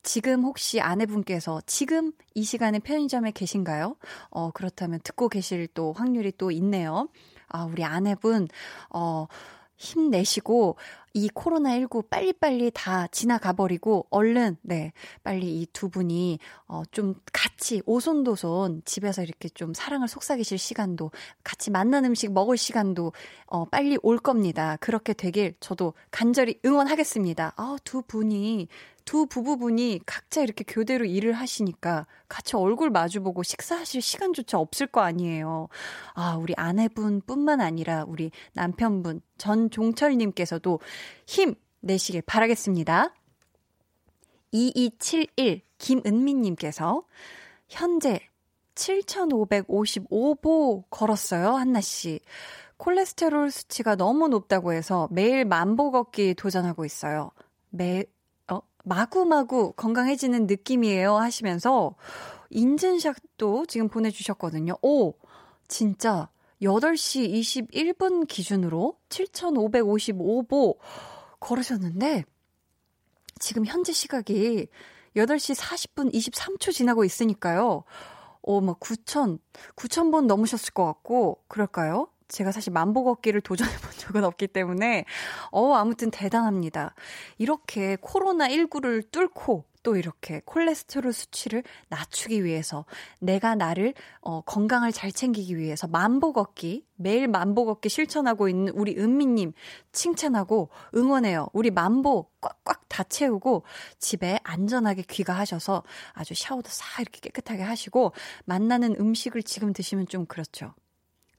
[0.04, 3.96] 지금 혹시 아내분께서 지금 이 시간에 편의점에 계신가요?
[4.30, 7.08] 어, 그렇다면 듣고 계실 또 확률이 또 있네요.
[7.48, 8.46] 아, 우리 아내분,
[8.90, 9.26] 어,
[9.76, 10.76] 힘내시고,
[11.12, 14.92] 이 코로나19 빨리빨리 다 지나가 버리고 얼른 네
[15.24, 21.10] 빨리 이 두 분이 어 좀 같이 오손도손 집에서 이렇게 좀 사랑을 속삭이실 시간도
[21.44, 23.12] 같이 만난 음식 먹을 시간도
[23.46, 24.76] 어 빨리 올 겁니다.
[24.80, 27.54] 그렇게 되길 저도 간절히 응원하겠습니다.
[27.56, 28.68] 아 두 분이
[29.04, 35.68] 두 부부분이 각자 이렇게 교대로 일을 하시니까 같이 얼굴 마주보고 식사하실 시간조차 없을 거 아니에요.
[36.14, 40.80] 아, 우리 아내분 뿐만 아니라 우리 남편분 전종철님께서도
[41.26, 43.14] 힘 내시길 바라겠습니다.
[44.52, 47.04] 2271 김은미님께서
[47.68, 48.20] 현재
[48.74, 52.20] 7,555보 걸었어요, 한나씨.
[52.76, 57.30] 콜레스테롤 수치가 너무 높다고 해서 매일 만보 걷기 도전하고 있어요.
[57.68, 58.04] 매, 어,
[58.84, 61.96] 마구마구 건강해지는 느낌이에요 하시면서
[62.50, 64.76] 인증샷도 지금 보내주셨거든요.
[64.82, 65.14] 오,
[65.68, 66.28] 진짜
[66.62, 67.30] 8시
[67.70, 70.76] 21분 기준으로 7,555보
[71.38, 72.24] 걸으셨는데,
[73.38, 74.68] 지금 현재 시각이
[75.16, 77.84] 8시 40분 23초 지나고 있으니까요.
[78.42, 79.38] 어, 뭐, 9,000,
[79.76, 82.08] 9,000번 넘으셨을 것 같고, 그럴까요?
[82.30, 85.04] 제가 사실 만보 걷기를 도전해 본 적은 없기 때문에,
[85.50, 86.94] 어, 아무튼 대단합니다.
[87.38, 92.84] 이렇게 코로나19를 뚫고 또 이렇게 콜레스테롤 수치를 낮추기 위해서
[93.18, 98.96] 내가 나를 어, 건강을 잘 챙기기 위해서 만보 걷기 매일 만보 걷기 실천하고 있는 우리
[98.98, 99.52] 은미님
[99.92, 101.48] 칭찬하고 응원해요.
[101.52, 103.64] 우리 만보 꽉꽉 다 채우고
[103.98, 108.12] 집에 안전하게 귀가하셔서 아주 샤워도 싹 이렇게 깨끗하게 하시고
[108.44, 110.74] 만나는 음식을 지금 드시면 좀 그렇죠.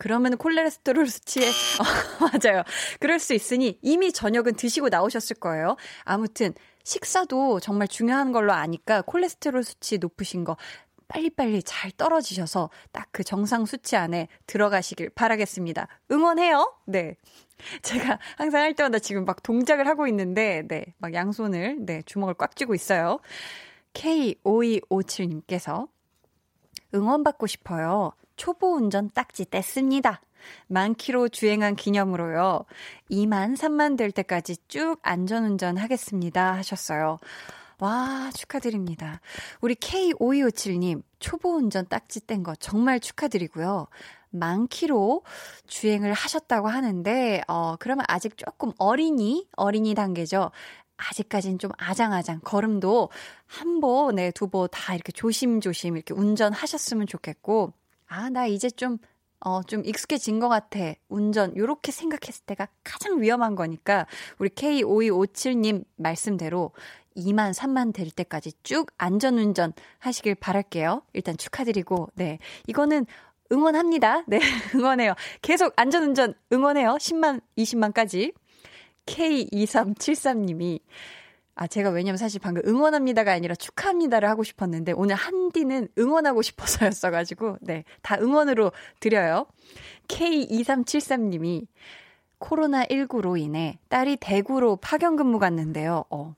[0.02, 1.52] 그러면 콜레스테롤 수치에 어,
[2.26, 2.64] 맞아요.
[3.00, 5.76] 그럴 수 있으니 이미 저녁은 드시고 나오셨을 거예요.
[6.06, 10.58] 아무튼 식사도 정말 중요한 걸로 아니까 콜레스테롤 수치 높으신 거
[11.08, 15.88] 빨리빨리 잘 떨어지셔서 딱 그 정상 수치 안에 들어가시길 바라겠습니다.
[16.12, 16.74] 응원해요.
[16.86, 17.18] 네.
[17.84, 20.96] 제가 항상 할 때마다 지금 막 동작을 하고 있는데, 네.
[20.98, 22.02] 막 양손을, 네.
[22.06, 23.20] 주먹을 꽉 쥐고 있어요.
[23.94, 25.88] K5257님께서
[26.96, 28.14] 응원받고 싶어요.
[28.42, 30.18] 초보 운전 딱지 뗐습니다.
[30.66, 32.66] 만 킬로 주행한 기념으로요.
[33.12, 36.54] 2만, 3만 될 때까지 쭉 안전운전 하겠습니다.
[36.56, 37.20] 하셨어요.
[37.78, 39.22] 와, 축하드립니다.
[39.62, 43.86] 우리 K5257님, 초보 운전 딱지 뗀 거 정말 축하드리고요.
[44.32, 45.22] 만 킬로
[45.68, 50.50] 주행을 하셨다고 하는데, 어, 그러면 아직 조금 어린이, 어린이 단계죠.
[50.98, 53.10] 아직까진 좀 아장아장 걸음도
[53.46, 57.74] 한 보, 네, 두 보 다 이렇게 조심조심 이렇게 운전하셨으면 좋겠고,
[58.12, 58.98] 아, 나 이제 좀
[59.40, 60.80] 어, 좀 익숙해진 것 같아.
[61.08, 61.56] 운전.
[61.56, 64.06] 요렇게 생각했을 때가 가장 위험한 거니까,
[64.38, 66.72] 우리 K5257님 말씀대로
[67.16, 71.04] 2만, 3만 될 때까지 쭉 안전운전 하시길 바랄게요.
[71.14, 72.38] 일단 축하드리고, 네.
[72.68, 73.06] 이거는
[73.52, 74.26] 응원합니다.
[74.28, 74.40] 네,
[74.76, 75.16] 응원해요.
[75.42, 76.98] 계속 안전운전 응원해요.
[77.00, 78.34] 10만, 20만까지.
[79.06, 80.82] K2373님이
[81.62, 87.84] 아, 제가 왜냐면 사실 방금 응원합니다가 아니라 축하합니다를 하고 싶었는데 오늘 한디는 응원하고 싶어서였어가지고, 네.
[88.02, 89.46] 다 응원으로 드려요.
[90.08, 91.68] K2373님이
[92.40, 96.06] 코로나19로 인해 딸이 대구로 파견 근무 갔는데요.
[96.10, 96.34] 어.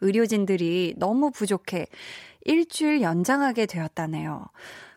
[0.00, 1.86] 의료진들이 너무 부족해
[2.46, 4.46] 일주일 연장하게 되었다네요.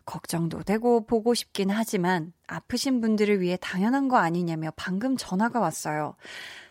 [0.06, 6.16] 걱정도 되고 보고 싶긴 하지만 아프신 분들을 위해 당연한 거 아니냐며 방금 전화가 왔어요.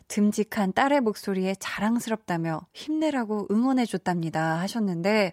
[0.08, 5.32] 듬직한 딸의 목소리에 자랑스럽다며 힘내라고 응원해줬답니다 하셨는데,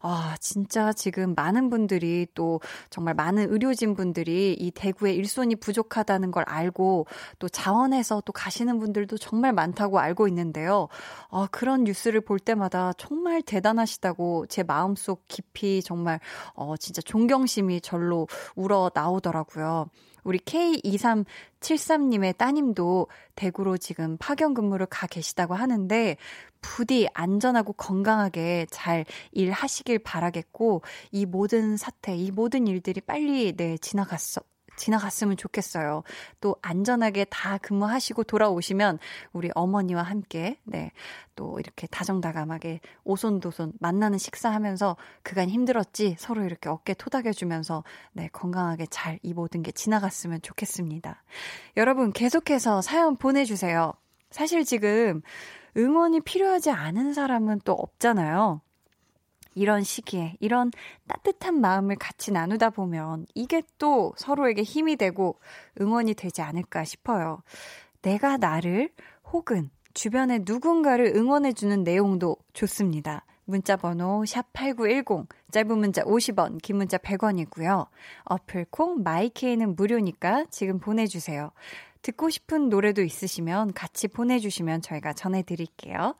[0.00, 6.44] 아, 진짜 지금 많은 분들이 또 정말 많은 의료진 분들이 이 대구에 일손이 부족하다는 걸
[6.46, 7.06] 알고
[7.38, 10.88] 또 자원해서 또 가시는 분들도 정말 많다고 알고 있는데요.
[11.30, 16.20] 아, 그런 뉴스를 볼 때마다 정말 대단하시다고 제 마음속 깊이 정말
[16.54, 19.88] 어, 진짜 존경심이 절로 우러 나오더라고요.
[20.28, 26.18] 우리 K2373님의 따님도 대구로 지금 파견 근무를 가 계시다고 하는데
[26.60, 34.42] 부디 안전하고 건강하게 잘 일하시길 바라겠고 이 모든 사태, 이 모든 일들이 빨리 네 지나갔어
[34.78, 36.02] 지나갔으면 좋겠어요.
[36.40, 38.98] 또 안전하게 다 근무하시고 돌아오시면
[39.34, 40.90] 우리 어머니와 함께 네.
[41.36, 48.86] 또 이렇게 다정다감하게 오손도손 만나는 식사하면서 그간 힘들었지 서로 이렇게 어깨 토닥여 주면서 네, 건강하게
[48.90, 51.22] 잘 이 모든 게 지나갔으면 좋겠습니다.
[51.76, 53.92] 여러분 계속해서 사연 보내 주세요.
[54.30, 55.22] 사실 지금
[55.76, 58.60] 응원이 필요하지 않은 사람은 또 없잖아요.
[59.54, 60.70] 이런 시기에 이런
[61.06, 65.38] 따뜻한 마음을 같이 나누다 보면 이게 또 서로에게 힘이 되고
[65.80, 67.42] 응원이 되지 않을까 싶어요.
[68.02, 68.90] 내가 나를
[69.32, 73.24] 혹은 주변의 누군가를 응원해주는 내용도 좋습니다.
[73.44, 77.88] 문자 번호 샵8910 짧은 문자 50원 긴 문자 100원이고요.
[78.24, 81.50] 어플 콩 마이케이는 무료니까 지금 보내주세요.
[82.02, 86.14] 듣고 싶은 노래도 있으시면 같이 보내주시면 저희가 전해드릴게요.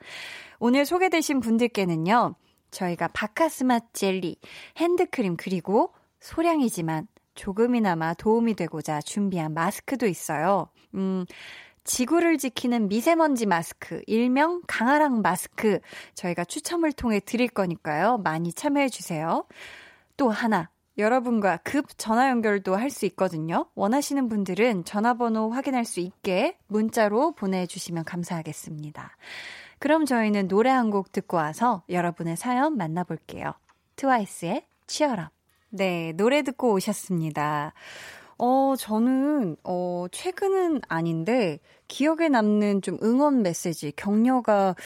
[0.58, 2.34] 오늘 소개되신 분들께는요.
[2.70, 4.36] 저희가 바카스마 젤리,
[4.76, 10.68] 핸드크림 그리고 소량이지만 조금이나마 도움이 되고자 준비한 마스크도 있어요.
[10.94, 11.24] 음,
[11.84, 15.78] 지구를 지키는 미세먼지 마스크, 일명 강아랑 마스크
[16.14, 18.18] 저희가 추첨을 통해 드릴 거니까요.
[18.18, 19.46] 많이 참여해 주세요.
[20.16, 23.66] 또 하나 여러분과 급 전화 연결도 할 수 있거든요.
[23.76, 29.16] 원하시는 분들은 전화번호 확인할 수 있게 문자로 보내주시면 감사하겠습니다.
[29.78, 33.52] 그럼 저희는 노래 한 곡 듣고 와서 여러분의 사연 만나볼게요.
[33.96, 35.30] 트와이스의 치얼업.
[35.70, 37.74] 네, 노래 듣고 오셨습니다.
[38.38, 44.76] 어, 저는, 어, 최근은 아닌데, 기억에 남는 좀 응원 메시지, 격려가,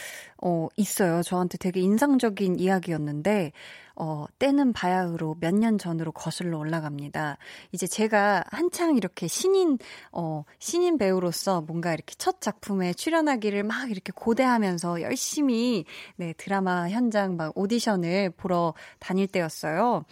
[0.43, 1.21] 어, 있어요.
[1.21, 3.51] 저한테 되게 인상적인 이야기였는데,
[3.95, 7.37] 어, 때는 바야흐로 몇 년 전으로 거슬러 올라갑니다.
[7.71, 9.77] 이제 제가 한창 이렇게 신인,
[10.11, 17.37] 어, 신인 배우로서 뭔가 이렇게 첫 작품에 출연하기를 막 이렇게 고대하면서 열심히, 네, 드라마 현장
[17.37, 20.05] 막 오디션을 보러 다닐 때였어요.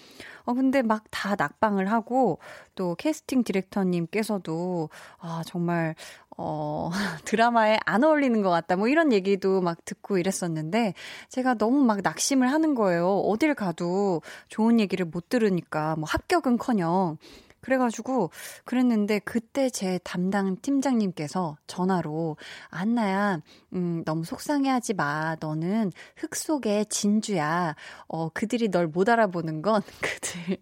[0.45, 2.39] 어, 근데 막 다 낙방을 하고
[2.75, 4.89] 또 캐스팅 디렉터님께서도
[5.19, 5.95] 아, 정말
[6.43, 6.89] 어,
[7.25, 8.75] 드라마에 안 어울리는 것 같다.
[8.75, 10.95] 뭐 이런 얘기도 막 듣고 이랬었는데
[11.29, 13.19] 제가 너무 막 낙심을 하는 거예요.
[13.19, 17.17] 어딜 가도 좋은 얘기를 못 들으니까 뭐 합격은 커녕
[17.61, 18.31] 그래가지고
[18.65, 22.37] 그랬는데 그때 제 담당 팀장님께서 전화로
[22.69, 23.41] 안나야
[23.73, 27.75] 음 너무 속상해하지 마 너는 흙 속의 진주야
[28.07, 30.57] 어 그들이 널 못 알아보는 건 그들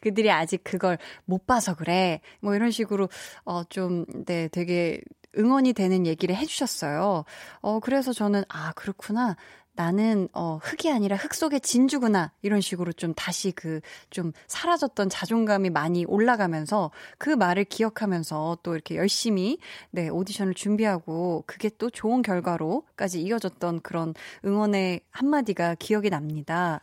[0.00, 3.08] 그들이 아직 그걸 못 봐서 그래 뭐 이런 식으로
[3.44, 5.00] 어좀네 되게
[5.38, 7.24] 응원이 되는 얘기를 해주셨어요.
[7.60, 9.36] 어, 그래서 저는, 아, 그렇구나.
[9.74, 15.70] 나는 어 흙이 아니라 흙 속의 진주구나 이런 식으로 좀 다시 그 좀 사라졌던 자존감이
[15.70, 19.58] 많이 올라가면서 그 말을 기억하면서 또 이렇게 열심히
[19.90, 24.14] 네 오디션을 준비하고 그게 또 좋은 결과로까지 이어졌던 그런
[24.44, 26.82] 응원의 한마디가 기억이 납니다.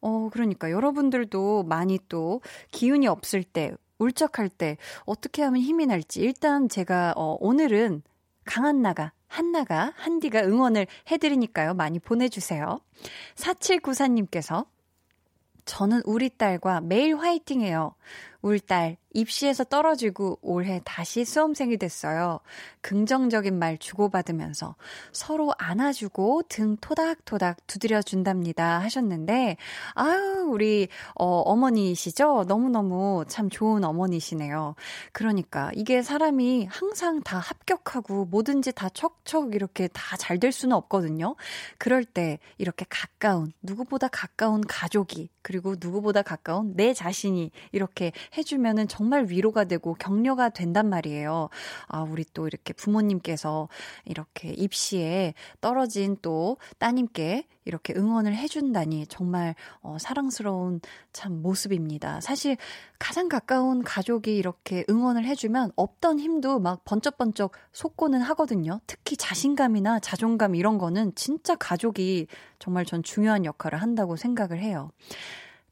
[0.00, 6.68] 어 그러니까 여러분들도 많이 또 기운이 없을 때 울적할 때 어떻게 하면 힘이 날지 일단
[6.68, 8.02] 제가 어 오늘은
[8.44, 11.74] 강한 나가 한나가, 한디가 응원을 해드리니까요.
[11.74, 12.78] 많이 보내주세요.
[13.34, 14.66] 4794님께서
[15.64, 17.96] 저는 우리 딸과 매일 화이팅해요.
[18.44, 22.40] 울 딸 입시에서 떨어지고 올해 다시 수험생이 됐어요.
[22.80, 24.74] 긍정적인 말 주고받으면서
[25.12, 29.56] 서로 안아주고 등 토닥토닥 두드려 준답니다 하셨는데
[29.94, 32.44] 아유 우리 어 어머니시죠?
[32.48, 34.74] 너무너무 참 좋은 어머니시네요.
[35.12, 41.36] 그러니까 이게 사람이 항상 다 합격하고 뭐든지 다 척척 이렇게 다 잘 될 수는 없거든요.
[41.78, 49.26] 그럴 때 이렇게 가까운 누구보다 가까운 가족이 그리고 누구보다 가까운 내 자신이 이렇게 해주면은 정말
[49.28, 51.48] 위로가 되고 격려가 된단 말이에요.
[51.88, 53.68] 아, 우리 또 이렇게 부모님께서
[54.04, 60.80] 이렇게 입시에 떨어진 또 따님께 이렇게 응원을 해준다니 정말 어, 사랑스러운
[61.12, 62.20] 참 모습입니다.
[62.20, 62.56] 사실
[62.98, 68.80] 가장 가까운 가족이 이렇게 응원을 해주면 없던 힘도 막 번쩍번쩍 솟고는 하거든요.
[68.86, 72.26] 특히 자신감이나 자존감 이런 거는 진짜 가족이
[72.58, 74.90] 정말 전 중요한 역할을 한다고 생각을 해요.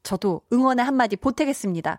[0.03, 1.97] 저도 응원의 한마디 보태겠습니다.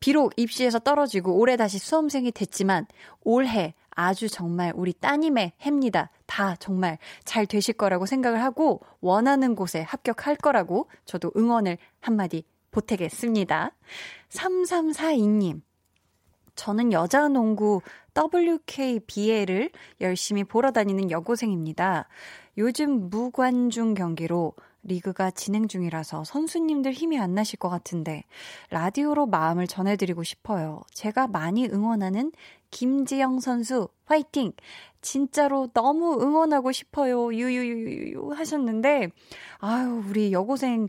[0.00, 2.86] 비록 입시에서 떨어지고 올해 다시 수험생이 됐지만
[3.22, 6.10] 올해 아주 정말 우리 따님의 해입니다.
[6.26, 13.70] 다 정말 잘 되실 거라고 생각을 하고 원하는 곳에 합격할 거라고 저도 응원을 한마디 보태겠습니다.
[14.30, 15.62] 3342님.
[16.56, 17.80] 저는 여자 농구
[18.16, 22.08] WKBL을 열심히 보러 다니는 여고생입니다.
[22.58, 28.24] 요즘 무관중 경기로 리그가 진행 중이라서 선수님들 힘이 안 나실 것 같은데
[28.70, 30.82] 라디오로 마음을 전해드리고 싶어요.
[30.92, 32.32] 제가 많이 응원하는
[32.70, 34.52] 김지영 선수 화이팅!
[35.00, 37.32] 진짜로 너무 응원하고 싶어요.
[37.34, 39.10] 유유유유 하셨는데
[39.58, 40.88] 아유 우리 여고생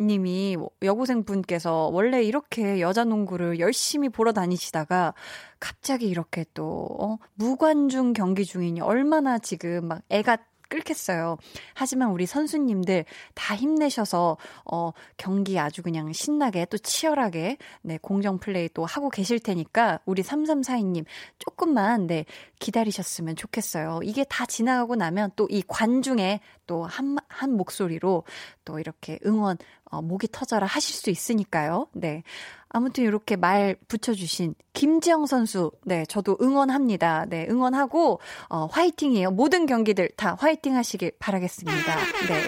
[0.00, 5.12] 님이 여고생 분께서 원래 이렇게 여자 농구를 열심히 보러 다니시다가
[5.58, 11.36] 갑자기 이렇게 또 어, 무관중 경기 중이니 얼마나 지금 막 애가 끓겠어요.
[11.74, 13.04] 하지만 우리 선수님들
[13.34, 14.36] 다 힘내셔서
[14.70, 20.22] 어 경기 아주 그냥 신나게 또 치열하게 네 공정 플레이 또 하고 계실 테니까 우리
[20.22, 21.04] 3342님
[21.38, 22.24] 조금만 네
[22.60, 24.00] 기다리셨으면 좋겠어요.
[24.04, 28.24] 이게 다 지나가고 나면 또 이 관중의 또한 한 목소리로
[28.64, 29.56] 또 이렇게 응원
[29.90, 31.88] 어, 목이 터져라 하실 수 있으니까요.
[31.92, 32.22] 네.
[32.68, 37.26] 아무튼 이렇게 말 붙여주신 김지영 선수, 네, 저도 응원합니다.
[37.28, 39.30] 네, 응원하고, 어, 화이팅이에요.
[39.30, 41.96] 모든 경기들 다 화이팅 하시길 바라겠습니다.
[42.28, 42.42] 네.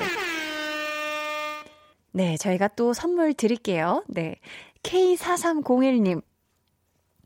[2.13, 4.05] 네, 저희가 또 선물 드릴게요.
[4.09, 4.37] 네.
[4.83, 6.23] K4301님.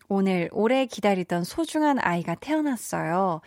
[0.09, 3.41] 오늘 오래 기다리던 소중한 아이가 태어났어요.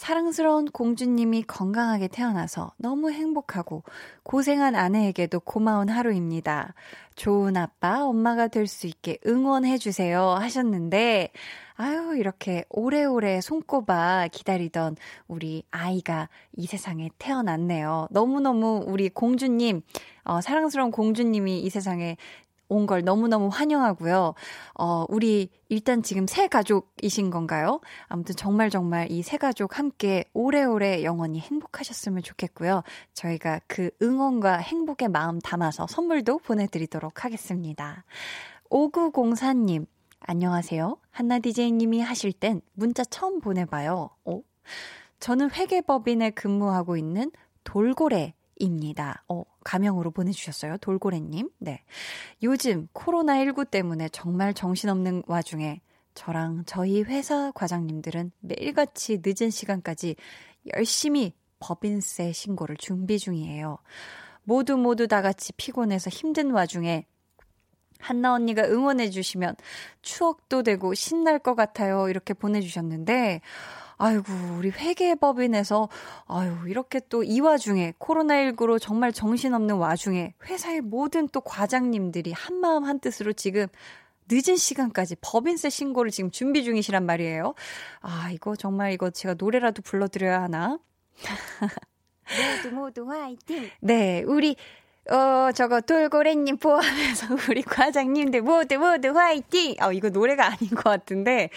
[0.00, 3.82] 사랑스러운 공주님이 건강하게 태어나서 너무 행복하고
[4.22, 6.72] 고생한 아내에게도 고마운 하루입니다.
[7.16, 11.32] 좋은 아빠, 엄마가 될 수 있게 응원해주세요 하셨는데,
[11.74, 14.96] 아유, 이렇게 오래오래 손꼽아 기다리던
[15.28, 18.08] 우리 아이가 이 세상에 태어났네요.
[18.10, 19.82] 너무너무 우리 공주님,
[20.24, 22.16] 어, 사랑스러운 공주님이 이 세상에
[22.70, 24.34] 온 걸 너무너무 환영하고요.
[24.78, 27.80] 어, 우리 일단 지금 새 가족이신 건가요?
[28.08, 32.82] 아무튼 정말 정말 이 새 가족 함께 오래오래 영원히 행복하셨으면 좋겠고요.
[33.12, 38.04] 저희가 그 응원과 행복의 마음 담아서 선물도 보내드리도록 하겠습니다.
[38.70, 39.86] 5904님,
[40.20, 40.96] 안녕하세요.
[41.10, 44.10] 한나 디제이님이 하실 땐 문자 처음 보내봐요.
[44.24, 44.40] 어?
[45.18, 47.30] 저는 회계법인에 근무하고 있는
[47.64, 49.22] 돌고래 입니다.
[49.28, 50.78] 어, 가명으로 보내주셨어요.
[50.78, 51.50] 돌고래님.
[51.58, 51.82] 네.
[52.42, 55.80] 요즘 코로나19 때문에 정말 정신없는 와중에
[56.14, 60.16] 저랑 저희 회사 과장님들은 매일같이 늦은 시간까지
[60.74, 63.78] 열심히 법인세 신고를 준비 중이에요.
[64.42, 67.06] 모두 모두 다 같이 피곤해서 힘든 와중에
[68.00, 69.56] 한나 언니가 응원해 주시면
[70.02, 72.08] 추억도 되고 신날 것 같아요.
[72.08, 73.42] 이렇게 보내주셨는데,
[74.02, 74.24] 아이고,
[74.56, 75.88] 우리 회계법인에서,
[76.26, 83.34] 아유, 이렇게 또 이 와중에, 코로나19로 정말 정신없는 와중에, 회사의 모든 또 과장님들이 한마음 한뜻으로
[83.34, 83.66] 지금
[84.30, 87.54] 늦은 시간까지 법인세 신고를 지금 준비 중이시란 말이에요.
[88.00, 90.78] 아, 이거 정말 이거 제가 노래라도 불러드려야 하나?
[92.62, 93.68] 모두 모두 화이팅!
[93.80, 94.56] 네, 우리,
[95.10, 99.74] 어, 저거 돌고래님 포함해서 우리 과장님들 모두 모두 화이팅!
[99.82, 101.50] 어, 이거 노래가 아닌 것 같은데,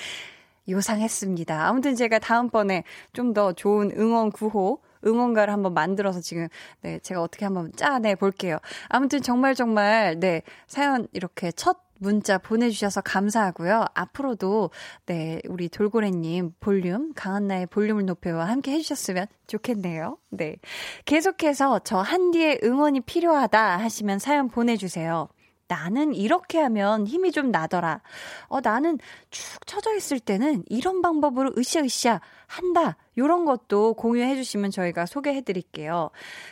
[0.70, 1.68] 요상했습니다.
[1.68, 6.48] 아무튼 제가 다음번에 좀 더 좋은 응원 구호 응원가를 한번 만들어서 지금
[6.82, 8.58] 네 제가 어떻게 한번 짜내 볼게요.
[8.90, 13.86] 아무튼 정말 정말 네 사연 이렇게 첫 문자 보내주셔서 감사하고요.
[13.94, 14.70] 앞으로도
[15.08, 20.18] 네 우리 돌고래님 볼륨 강한나의 볼륨을 높여와 함께 해주셨으면 좋겠네요.
[20.30, 20.58] 네
[21.06, 25.28] 계속해서 저 한디의 응원이 필요하다 하시면 사연 보내주세요.
[25.68, 28.02] 나는 이렇게 하면 힘이 좀 나더라.
[28.48, 29.00] 어, 나는
[29.32, 32.98] 축 처져 있을 때는 이런 방법으로 으쌰으쌰 한다.
[33.18, 36.10] 요런 것도 공유해 주시면 저희가 소개해 드릴게요.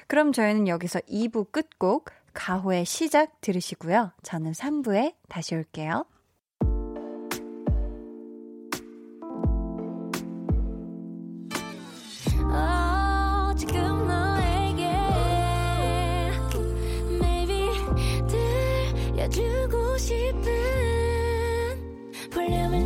[0.08, 4.12] 그럼 저희는 여기서 2부 끝곡 가호의 시작 들으시고요.
[4.24, 6.06] 저는 3부에 다시 올게요.
[19.32, 20.52] 주고 싶은.
[22.32, 22.86] 볼륨을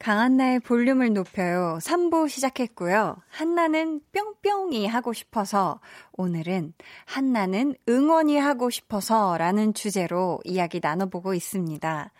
[0.00, 1.78] 강한나의 볼륨을 높여요.
[1.82, 3.18] 3부 시작했고요.
[3.28, 5.78] 한나는 뿅뿅이 하고 싶어서
[6.12, 6.72] 오늘은
[7.04, 12.12] 한나는 응원이 하고 싶어서 라는 주제로 이야기 나눠보고 있습니다.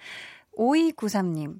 [0.58, 1.58] 5293님,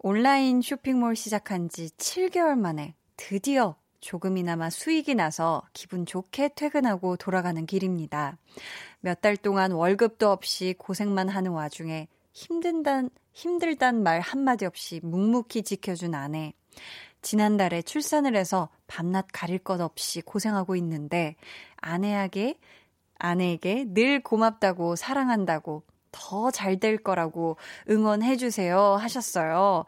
[0.00, 8.36] 온라인 쇼핑몰 시작한 지 7개월 만에 드디어 조금이나마 수익이 나서 기분 좋게 퇴근하고 돌아가는 길입니다.
[8.98, 16.14] 몇 달 동안 월급도 없이 고생만 하는 와중에 힘든단, 힘들단 말 한마디 없이 묵묵히 지켜준
[16.14, 16.52] 아내.
[17.22, 21.36] 지난달에 출산을 해서 밤낮 가릴 것 없이 고생하고 있는데
[21.76, 22.58] 아내에게,
[23.18, 27.56] 아내에게 늘 고맙다고 사랑한다고 더 잘 될 거라고
[27.88, 29.84] 응원해 주세요 하셨어요.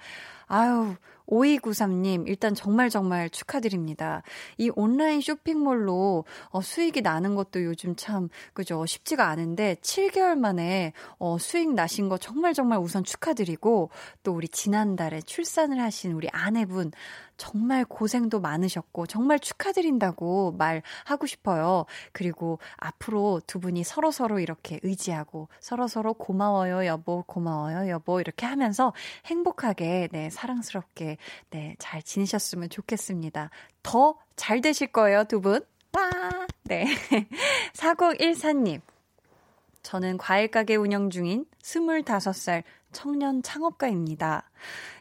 [0.47, 0.95] 아유,
[1.29, 4.23] 5293님, 일단 정말 정말 축하드립니다.
[4.59, 11.39] 이 온라인 쇼핑몰로 어, 수익이 나는 것도 요즘 참, 그죠, 쉽지가 않은데, 7개월 만에 어,
[11.39, 13.91] 수익 나신 거 정말 정말 우선 축하드리고,
[14.23, 16.93] 또 우리 지난달에 출산을 하신 우리 아내분,
[17.37, 21.87] 정말 고생도 많으셨고 정말 축하드린다고 말하고 싶어요.
[22.13, 28.93] 그리고 앞으로 두 분이 서로서로 이렇게 의지하고 서로 서로 고마워요 여보 고마워요 여보 이렇게 하면서
[29.27, 31.17] 행복하게 네 사랑스럽게
[31.51, 33.51] 네잘 지내셨으면 좋겠습니다.
[33.83, 35.65] 더 잘 되실 거예요 두 분.
[35.93, 36.01] 빠!
[36.65, 36.87] 네.
[37.75, 38.81] 4014님.
[39.83, 42.63] 저는 과일 가게 운영 중인 25살
[42.95, 44.51] 청년 창업가입니다.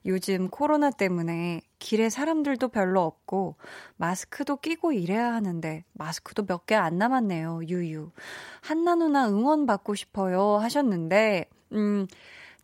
[0.05, 3.55] 요즘 코로나 때문에 길에 사람들도 별로 없고
[3.97, 7.61] 마스크도 끼고 일해야 하는데 마스크도 몇 개 안 남았네요.
[7.67, 8.11] 유유.
[8.61, 12.07] 한나 누나 응원 받고 싶어요 하셨는데 음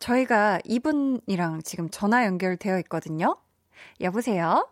[0.00, 3.36] 저희가 이분이랑 지금 전화 연결되어 있거든요.
[4.00, 4.68] 여보세요?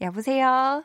[0.00, 0.82] 여보세요?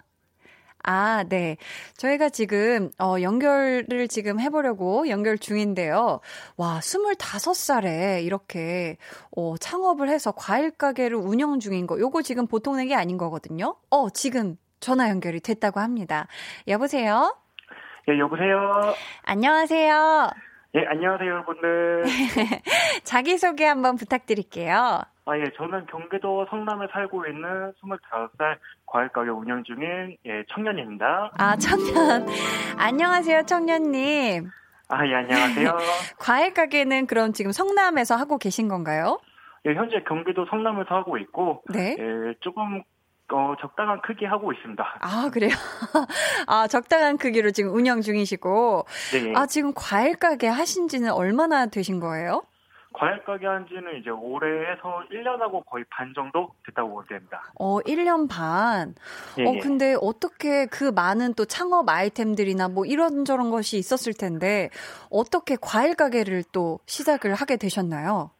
[0.87, 1.57] 아, 네.
[1.97, 6.19] 저희가 지금, 어, 연결을 지금 해보려고 연결 중인데요.
[6.57, 8.97] 와, 25살에 이렇게,
[9.35, 13.75] 어, 창업을 해서 과일 가게를 운영 중인 거, 요거 지금 보통 낸게 아닌 거거든요.
[13.89, 16.27] 어, 지금 전화 연결이 됐다고 합니다.
[16.67, 17.35] 여보세요?
[18.07, 18.93] 예, 여보세요?
[19.23, 20.29] 안녕하세요?
[20.75, 22.03] 예, 안녕하세요, 여러분들.
[23.03, 25.01] 자기소개 한번 부탁드릴게요.
[25.25, 31.31] 아, 예, 저는 경기도 성남에 살고 있는 25살 과일 가게 운영 중인 예, 청년입니다.
[31.37, 32.25] 아, 청년.
[32.77, 34.49] 안녕하세요, 청년님.
[34.89, 35.77] 아, 예, 안녕하세요.
[36.19, 39.19] 과일 가게는 그럼 지금 성남에서 하고 계신 건가요?
[39.65, 41.95] 예, 현재 경기도 성남에서 하고 있고, 네.
[41.97, 42.83] 예, 조금
[43.33, 44.97] 어, 적당한 크기 하고 있습니다.
[45.01, 45.49] 아, 그래요?
[46.45, 48.85] 아, 적당한 크기로 지금 운영 중이시고.
[49.13, 49.33] 네.
[49.35, 52.43] 아, 지금 과일 가게 하신 지는 얼마나 되신 거예요?
[52.97, 57.43] 과일 가게 한 지는 이제 올해에서 1년하고 거의 반 정도 됐다고 보면 됩니다.
[57.59, 58.95] 어, 1년 반.
[59.37, 59.59] 예, 어, 예.
[59.59, 64.69] 근데 어떻게 그 많은 또 창업 아이템들이나 뭐 이런저런 것이 있었을 텐데,
[65.11, 68.31] 어떻게 과일 가게를 또 시작을 하게 되셨나요?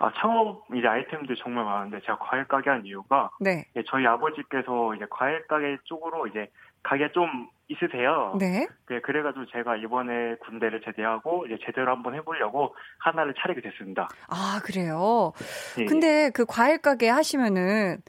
[0.00, 3.66] 아, 창업 이제 아이템들이 정말 많은데 제가 과일 가게 한 이유가 네.
[3.76, 6.50] 예, 저희 아버지께서 이제 과일 가게 쪽으로 이제
[6.82, 8.36] 가게 좀 있으세요.
[8.38, 8.66] 네.
[8.88, 14.08] 네, 그래가지고 제가 이번에 군대를 제대하고 이제 제대로 한번 해보려고 하나를 차리게 됐습니다.
[14.28, 15.32] 아, 그래요?
[15.78, 15.84] 예.
[15.84, 18.02] 근데 그 과일 가게 하시면은,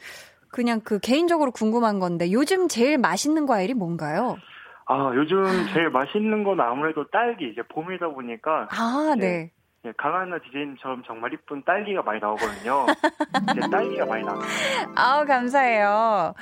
[0.49, 4.38] 그냥 그 개인적으로 궁금한 건데, 요즘 제일 맛있는 과일이 뭔가요?
[4.88, 9.26] 아 요즘 제일 맛있는 건 아무래도 딸기 이제 봄이다 보니까 아, 네.
[9.26, 9.51] 네.
[9.86, 12.86] 예, 강한나 디제이님처럼 정말 이쁜 딸기가 많이 나오거든요.
[13.51, 14.41] 이제 딸기가 많이 나와요.
[14.95, 16.36] 아우, 감사해요.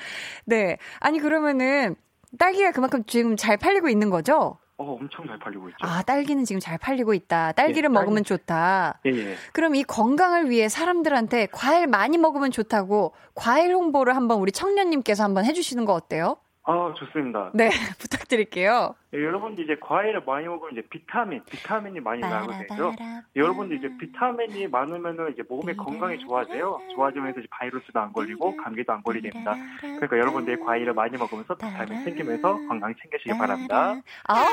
[0.45, 0.77] 네.
[0.99, 1.95] 아니, 그러면은,
[2.37, 4.59] 딸기가 그만큼 지금 잘 팔리고 있는 거죠?
[4.77, 5.77] 어 엄청 잘 팔리고 있죠.
[5.81, 7.51] 아, 딸기는 지금 잘 팔리고 있다.
[7.51, 8.23] 딸기를 네, 먹으면.
[8.23, 9.01] 좋다.
[9.05, 9.35] 예, 예.
[9.51, 15.43] 그럼 이 건강을 위해 사람들한테 과일 많이 먹으면 좋다고 과일 홍보를 한번 우리 청년님께서 한번
[15.43, 16.37] 해주시는 거 어때요?
[16.63, 17.51] 아 좋습니다.
[17.53, 17.69] 네,
[17.99, 18.95] 부탁드릴게요.
[19.11, 22.93] 예, 여러분들 이제 과일을 많이 먹으면 이제 비타민, 비타민이 많이 나거든요.
[23.35, 26.79] 여러분들 이제 비타민이 많으면은 이제 몸의 건강이 좋아져요.
[26.93, 29.55] 좋아지면서 이제 바이러스도 안 걸리고 감기도 안 걸리게 됩니다.
[29.81, 33.95] 그러니까 여러분들이 과일을 많이 먹으면서 비타민 챙기면서 건강 챙기시기 바랍니다.
[34.27, 34.45] 아,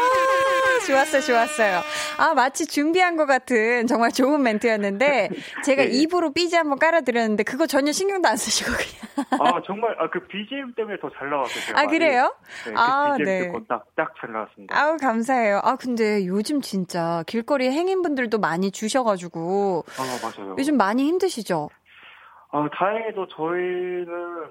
[0.86, 1.80] 좋았어요, 좋았어요.
[2.18, 5.28] 아, 마치 준비한 것 같은 정말 좋은 멘트였는데,
[5.66, 5.90] 제가 네.
[5.90, 9.16] 입으로 삐지 한번 깔아드렸는데, 그거 전혀 신경도 안 쓰시고 그냥.
[9.40, 11.76] 아 정말 아, 그 BGM 때문에 더 잘 나왔어요.
[11.76, 11.86] 아.
[11.86, 12.34] 그래요?
[12.66, 13.38] 네, 그 아, BGM 네.
[13.46, 14.76] 듣고 딱 딱 잘 나왔 습니다.
[14.78, 15.60] 아우, 감사해요.
[15.62, 20.56] 아, 근데 요즘 진짜 길거리에 행인분들도 많이 주셔가지고, 아 맞아요.
[20.58, 21.70] 요즘 많이 힘드시죠?
[22.52, 24.06] 아 다행히도 저희는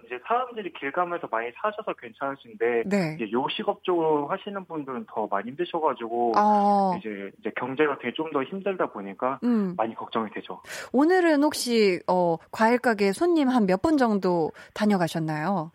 [0.06, 3.18] 이제 사람들이 길 가면서 많이 사셔서 괜찮으신데 네.
[3.18, 8.44] 이제 요식업 쪽으로 하시는 분들은 더 많이 힘드셔가지고 아, 이제 이제 경제가 되게 좀 더
[8.44, 9.76] 힘들다 보니까 음.
[9.78, 10.62] 많이 걱정이 되죠.
[10.92, 15.72] 오늘은 혹시, 어, 과일 가게 손님 한 몇 분 정도 다녀가셨나요?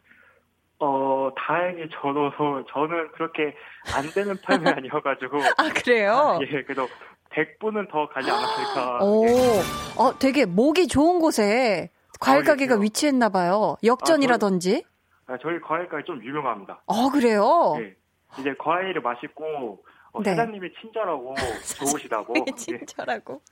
[0.81, 2.31] 어 다행히 저도
[2.73, 3.55] 저는 그렇게
[3.95, 6.39] 안 되는 편이 아니어가지고 아, 그래요?
[6.43, 6.89] 예 그래도
[7.31, 8.99] 100분은 더 가지 않았을까.
[9.05, 9.61] 오, 예.
[9.99, 13.77] 어, 되게 목이 좋은 곳에 과일 가게가 위치했나 봐요.
[13.85, 14.85] 역전이라든지.
[15.27, 16.83] 아, 저희, 저희 과일 가게 좀 유명합니다.
[16.87, 17.77] 어, 그래요?
[17.79, 17.95] 네.
[18.39, 19.83] 이제 과일을 맛있고
[20.13, 20.31] 어, 네.
[20.31, 21.35] 사장님이 친절하고
[21.79, 22.33] 좋으시다고.
[22.35, 22.45] 네.
[22.57, 23.43] 친절하고.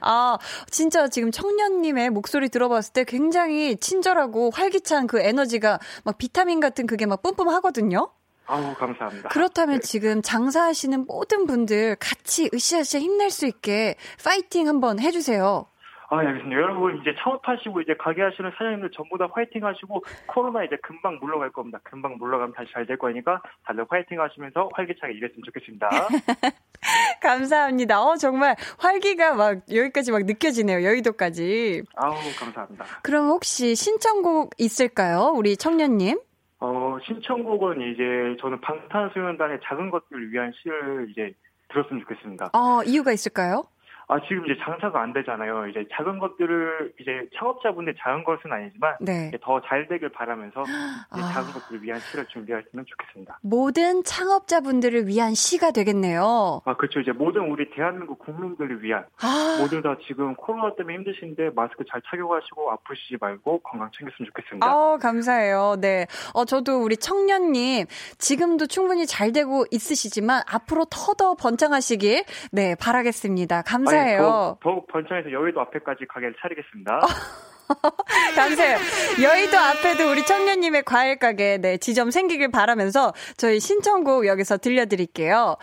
[0.00, 0.38] 아,
[0.70, 7.06] 진짜 지금 청년님의 목소리 들어봤을 때 굉장히 친절하고 활기찬 그 에너지가 막 비타민 같은 그게
[7.06, 8.10] 막 뿜뿜 하거든요.
[8.46, 9.30] 아우, 감사합니다.
[9.30, 9.86] 그렇다면 네.
[9.86, 15.66] 지금 장사하시는 모든 분들 같이 으쌰으쌰 힘낼 수 있게 파이팅 한번 해주세요.
[16.10, 16.54] 아, 예, 알겠습니다.
[16.60, 21.50] 여러분 이제 창업하시고 이제 가게 하시는 사장님들 전부 다 화이팅 하시고 코로나 이제 금방 물러갈
[21.50, 21.78] 겁니다.
[21.82, 25.88] 금방 물러가면 다시 잘 될 거니까 다들 화이팅 하시면서 활기차게 일했으면 좋겠습니다.
[27.22, 28.02] 감사합니다.
[28.02, 30.82] 어, 정말 활기가 막 여기까지 막 느껴지네요.
[30.84, 31.82] 여의도까지.
[31.96, 32.84] 아우, 감사합니다.
[33.02, 35.32] 그럼 혹시 신청곡 있을까요?
[35.34, 36.20] 우리 청년님?
[36.60, 41.32] 어, 신청곡은 이제 저는 방탄소년단의 작은 것들을 위한 시를 이제
[41.70, 42.50] 들었으면 좋겠습니다.
[42.52, 43.64] 어, 이유가 있을까요?
[44.06, 45.66] 아, 지금 이제 장사가 안 되잖아요.
[45.68, 49.30] 이제 작은 것들을, 이제 창업자분들 작은 것은 아니지만, 네.
[49.40, 50.62] 더 잘 되길 바라면서,
[51.10, 51.32] 아.
[51.32, 53.38] 작은 것들을 위한 시를 준비하시면 좋겠습니다.
[53.42, 56.60] 모든 창업자분들을 위한 시가 되겠네요.
[56.64, 57.00] 아, 그렇죠.
[57.00, 59.56] 이제 모든 우리 대한민국 국민들을 위한, 아.
[59.60, 64.66] 모두 다 지금 코로나 때문에 힘드신데, 마스크 잘 착용하시고, 아프시지 말고, 건강 챙겼으면 좋겠습니다.
[64.66, 65.76] 아, 감사해요.
[65.80, 66.06] 네.
[66.34, 67.86] 어, 저도 우리 청년님,
[68.18, 73.62] 지금도 충분히 잘 되고 있으시지만, 앞으로 터더 번창하시길, 네, 바라겠습니다.
[73.62, 73.93] 감사합니다.
[73.94, 74.20] 감사해요.
[74.20, 77.00] 더욱, 더욱 번창해서 여의도 앞에까지 가게를 차리겠습니다.
[78.36, 78.78] 감사해요.
[79.22, 85.56] 여의도 앞에도 우리 청년님의 과일 가게, 네, 지점 생기길 바라면서 저희 신청곡 여기서 들려드릴게요.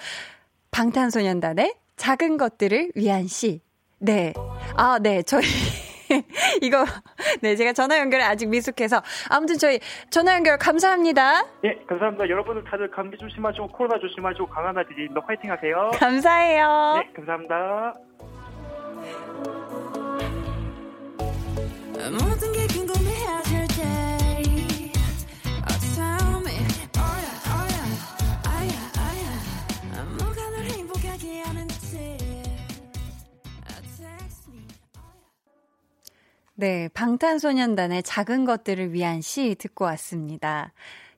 [0.72, 3.62] 방탄소년단의 작은 것들을 위한 시.
[4.00, 4.34] 네.
[4.76, 5.22] 아, 네.
[5.22, 5.44] 저희.
[6.62, 6.84] 이거,
[7.42, 9.02] 네, 제가 전화 연결을 아직 미숙해서.
[9.30, 9.80] 아무튼 저희
[10.10, 11.44] 전화 연결 감사합니다.
[11.62, 12.28] 네, 감사합니다.
[12.28, 15.92] 여러분들 다들 감기 조심하시고, 코로나 조심하시고, 강하나 디디님도 화이팅 하세요.
[15.96, 17.02] 감사해요.
[17.02, 17.96] 네, 감사합니다.
[36.62, 40.74] 네, 방탄소년단의 작은 것들을 위한 시 듣고 왔습니다.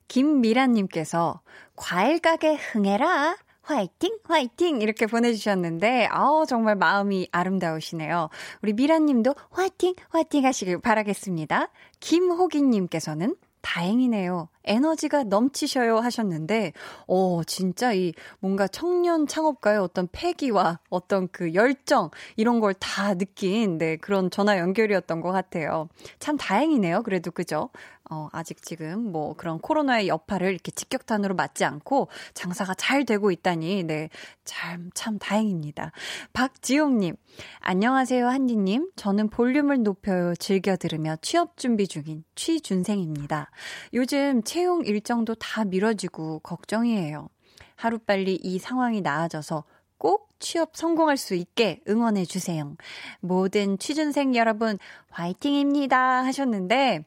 [0.08, 1.42] 김미란님께서
[1.76, 3.36] 과일 가게 흥해라.
[3.64, 4.82] 화이팅, 화이팅!
[4.82, 8.28] 이렇게 보내주셨는데, 아우, 정말 마음이 아름다우시네요.
[8.62, 11.70] 우리 미란님도 화이팅, 화이팅 하시길 바라겠습니다.
[12.00, 14.48] 김호기님께서는 다행이네요.
[14.64, 16.72] 에너지가 넘치셔요 하셨는데,
[17.06, 23.78] 어, 진짜 이 뭔가 청년 창업가의 어떤 패기와 어떤 그 열정, 이런 걸 다 느낀,
[23.78, 25.88] 네, 그런 전화 연결이었던 것 같아요.
[26.18, 27.02] 참 다행이네요.
[27.02, 27.70] 그래도 그죠?
[28.10, 33.84] 어, 아직 지금 뭐 그런 코로나의 여파를 이렇게 직격탄으로 맞지 않고 장사가 잘 되고 있다니,
[33.84, 34.10] 네,
[34.44, 35.92] 참, 참 다행입니다.
[36.34, 37.16] 박지용님,
[37.60, 38.90] 안녕하세요, 한디님.
[38.96, 43.50] 저는 볼륨을 높여요, 즐겨 들으며 취업 준비 중인 취준생입니다.
[43.94, 47.28] 요즘 채용 일정도 다 미뤄지고 걱정이에요.
[47.74, 49.64] 하루빨리 이 상황이 나아져서
[49.98, 52.76] 꼭 취업 성공할 수 있게 응원해 주세요.
[53.18, 54.78] 모든 취준생 여러분,
[55.10, 56.24] 화이팅입니다.
[56.24, 57.04] 하셨는데,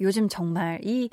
[0.00, 1.08] 요즘 정말 이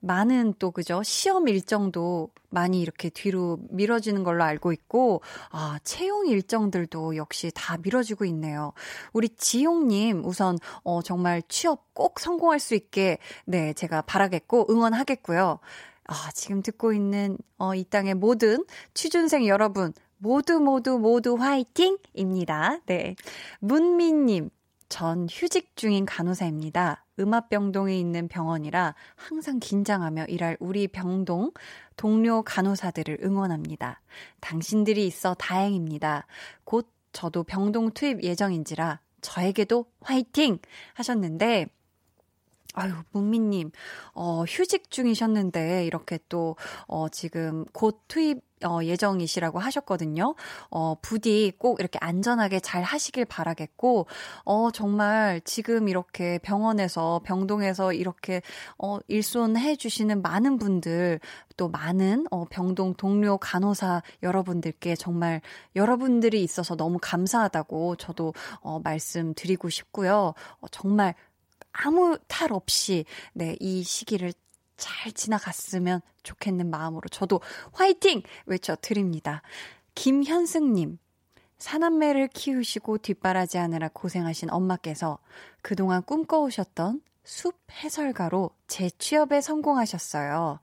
[0.00, 7.16] 많은 또 그죠 시험 일정도 많이 이렇게 뒤로 미뤄지는 걸로 알고 있고 아 채용 일정들도
[7.16, 8.72] 역시 다 미뤄지고 있네요.
[9.12, 15.58] 우리 지용님 우선 어 정말 취업 꼭 성공할 수 있게 네 제가 바라겠고 응원하겠고요.
[16.06, 22.80] 아 지금 듣고 있는 어 이 땅의 모든 취준생 여러분 모두 모두 모두 화이팅입니다.
[22.86, 23.14] 네
[23.60, 24.50] 문민님
[24.90, 27.06] 전 휴직 중인 간호사입니다.
[27.18, 31.52] 음압병동에 있는 병원이라 항상 긴장하며 일할 우리 병동
[31.96, 34.02] 동료 간호사들을 응원합니다.
[34.40, 36.26] 당신들이 있어 다행입니다.
[36.64, 40.58] 곧 저도 병동 투입 예정인지라 저에게도 화이팅!
[40.94, 41.66] 하셨는데,
[42.74, 43.70] 아유, 문미님,
[44.14, 50.34] 어, 휴직 중이셨는데, 이렇게 또, 어, 지금 곧 투입 어, 예정이시라고 하셨거든요.
[50.70, 54.06] 어, 부디 꼭 이렇게 안전하게 잘 하시길 바라겠고,
[54.44, 58.42] 어, 정말 지금 이렇게 병원에서, 병동에서 이렇게,
[58.78, 61.20] 어, 일손해 주시는 많은 분들,
[61.56, 65.40] 또 많은, 어, 병동 동료 간호사 여러분들께 정말
[65.76, 70.34] 여러분들이 있어서 너무 감사하다고 저도, 어, 말씀드리고 싶고요.
[70.60, 71.14] 어, 정말
[71.72, 74.32] 아무 탈 없이, 네, 이 시기를
[74.80, 77.40] 잘 지나갔으면 좋겠는 마음으로 저도
[77.72, 78.22] 화이팅!
[78.46, 79.42] 외쳐드립니다.
[79.94, 80.98] 김현승님,
[81.58, 85.18] 사남매를 키우시고 뒷바라지 하느라 고생하신 엄마께서
[85.62, 90.58] 그동안 꿈꿔오셨던 숲 해설가로 재취업에 성공하셨어요.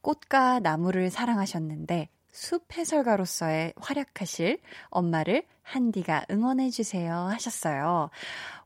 [0.00, 2.08] 꽃과 나무를 사랑하셨는데
[2.38, 4.60] 숲 해설가로서의 활약하실
[4.90, 8.10] 엄마를 한디가 응원해주세요 하셨어요.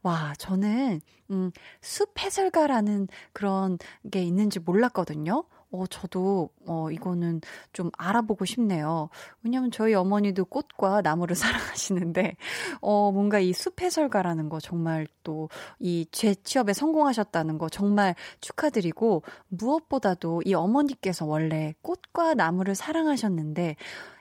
[0.02, 1.00] 와, 저는,
[1.30, 1.50] 음,
[1.80, 3.78] 숲 해설가라는 그런
[4.10, 5.44] 게 있는지 몰랐거든요.
[5.72, 7.40] 어, 저도, 어, 이거는
[7.72, 9.08] 좀 알아보고 싶네요.
[9.42, 11.34] 왜냐면 저희 어머니도 꽃과 나무를
[11.74, 12.36] 사랑하시는데,
[12.82, 21.24] 어, 뭔가 이 숲해설가라는 거 정말 또이 재취업에 성공하셨다는 거 정말 축하드리고, 무엇보다도 이 어머니께서
[21.24, 23.76] 원래 꽃과 나무를 사랑하셨는데,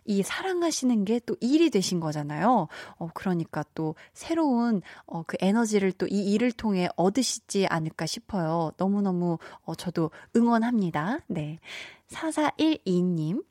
[0.05, 2.67] 이 사랑하시는 게 또 일이 되신 거잖아요.
[2.97, 8.71] 어, 그러니까 또 새로운 어, 그 에너지를 또 이 일을 통해 얻으시지 않을까 싶어요.
[8.77, 11.19] 너무너무 어, 저도 응원합니다.
[11.27, 11.59] 네.
[12.09, 13.43] 4412님.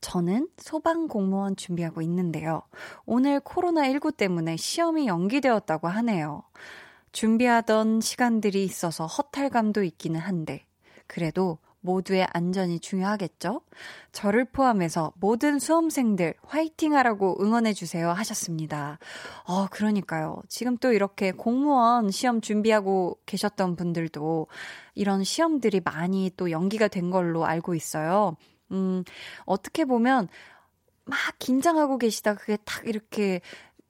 [0.00, 2.62] 저는 소방 공무원 준비하고 있는데요.
[3.06, 6.42] 오늘 코로나19 때문에 시험이 연기되었다고 하네요.
[7.12, 10.66] 준비하던 시간들이 있어서 허탈감도 있기는 한데,
[11.06, 13.62] 그래도 모두의 안전이 중요하겠죠?
[14.12, 18.98] 저를 포함해서 모든 수험생들 화이팅 하라고 응원해주세요 하셨습니다.
[19.44, 20.42] 어, 그러니까요.
[20.48, 24.48] 지금 또 이렇게 공무원 시험 준비하고 계셨던 분들도
[24.94, 28.36] 이런 시험들이 많이 또 연기가 된 걸로 알고 있어요.
[28.72, 29.04] 음,
[29.44, 30.28] 어떻게 보면
[31.06, 33.40] 막 긴장하고 계시다 그게 탁 이렇게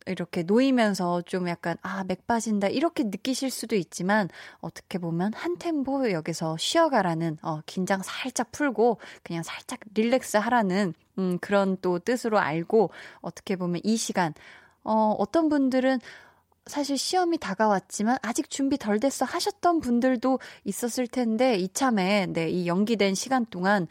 [0.07, 4.29] 이렇게 놓이면서 좀 약간, 아, 맥 빠진다, 이렇게 느끼실 수도 있지만,
[4.59, 11.39] 어떻게 보면 한 템포 여기서 쉬어가라는, 어, 긴장 살짝 풀고, 그냥 살짝 릴렉스 하라는, 음,
[11.41, 12.91] 그런 또 뜻으로 알고,
[13.21, 14.33] 어떻게 보면 이 시간,
[14.85, 15.99] 어, 어떤 분들은
[16.67, 23.15] 사실 시험이 다가왔지만 아직 준비 덜 됐어 하셨던 분들도 있었을 텐데 이참에 네, 이 연기된
[23.15, 23.87] 시간 동안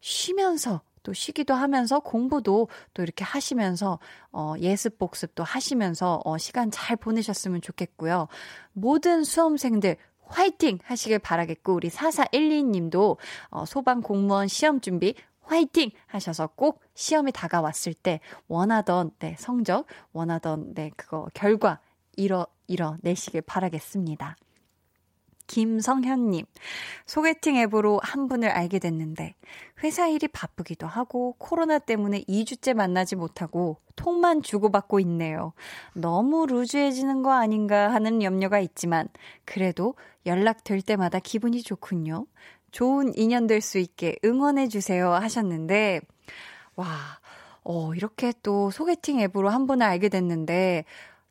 [0.00, 4.00] 쉬면서 또 쉬기도 하면서 공부도 또 이렇게 하시면서
[4.32, 8.26] 어 예습 복습도 하시면서 어 시간 잘 보내셨으면 좋겠고요.
[8.72, 9.96] 모든 수험생들
[10.26, 13.18] 화이팅 하시길 바라겠고 우리 4412님도
[13.50, 20.74] 어 소방 공무원 시험 준비 화이팅 하셔서 꼭 시험이 다가왔을 때 원하던 네 성적 원하던
[20.74, 21.78] 네 그거 결과
[22.16, 24.34] 이뤄 이뤄 내시길 바라겠습니다.
[25.46, 26.44] 김성현님,
[27.06, 29.34] 소개팅 앱으로 한 분을 알게 됐는데,
[29.82, 35.52] 회사 일이 바쁘기도 하고, 코로나 때문에 2주째 만나지 못하고, 통만 주고받고 있네요.
[35.94, 39.08] 너무 루즈해지는 거 아닌가 하는 염려가 있지만,
[39.44, 39.94] 그래도
[40.26, 42.26] 연락될 때마다 기분이 좋군요.
[42.72, 46.00] 좋은 인연 될 수 있게 응원해주세요 하셨는데,
[46.76, 46.86] 와,
[47.64, 50.84] 어, 이렇게 또 소개팅 앱으로 한 분을 알게 됐는데,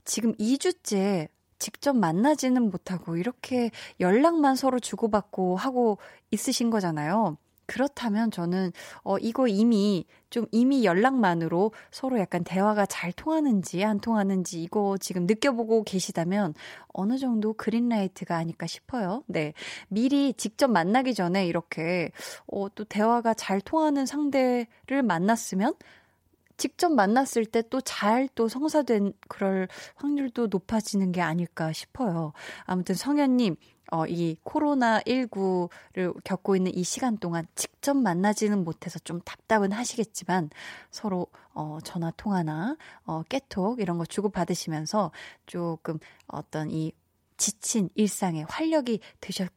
[0.06, 1.28] 지금 2주째
[1.60, 5.98] 직접 만나지는 못하고 이렇게 연락만 서로 주고받고 하고
[6.32, 7.38] 있으신 거잖아요.
[7.68, 8.72] 그렇다면 저는
[9.04, 15.26] 어 이거 이미 좀 이미 연락만으로 서로 약간 대화가 잘 통하는지 안 통하는지 이거 지금
[15.26, 16.54] 느껴보고 계시다면
[16.90, 19.24] 어느 정도 그린라이트가 아닐까 싶어요.
[19.28, 19.54] 네.
[19.88, 22.12] 미리 직접 만나기 전에 이렇게
[22.48, 25.74] 어또 대화가 잘 통하는 상대를 만났으면
[26.58, 32.34] 직접 만났을 때 또 잘또 또 성사된 그럴 확률도 높아지는 게 아닐까 싶어요.
[32.66, 33.56] 아무튼 성현님,
[33.92, 40.50] 어, 이 코로나19를 겪고 있는 이 시간 동안 직접 만나지는 못해서 좀 답답은 하시겠지만
[40.92, 45.12] 서로, 어, 전화 통화나, 어, 깨톡 이런 거 주고받으시면서
[45.46, 46.92] 조금 어떤 이
[47.38, 49.50] 지친 일상에 활력이 되셨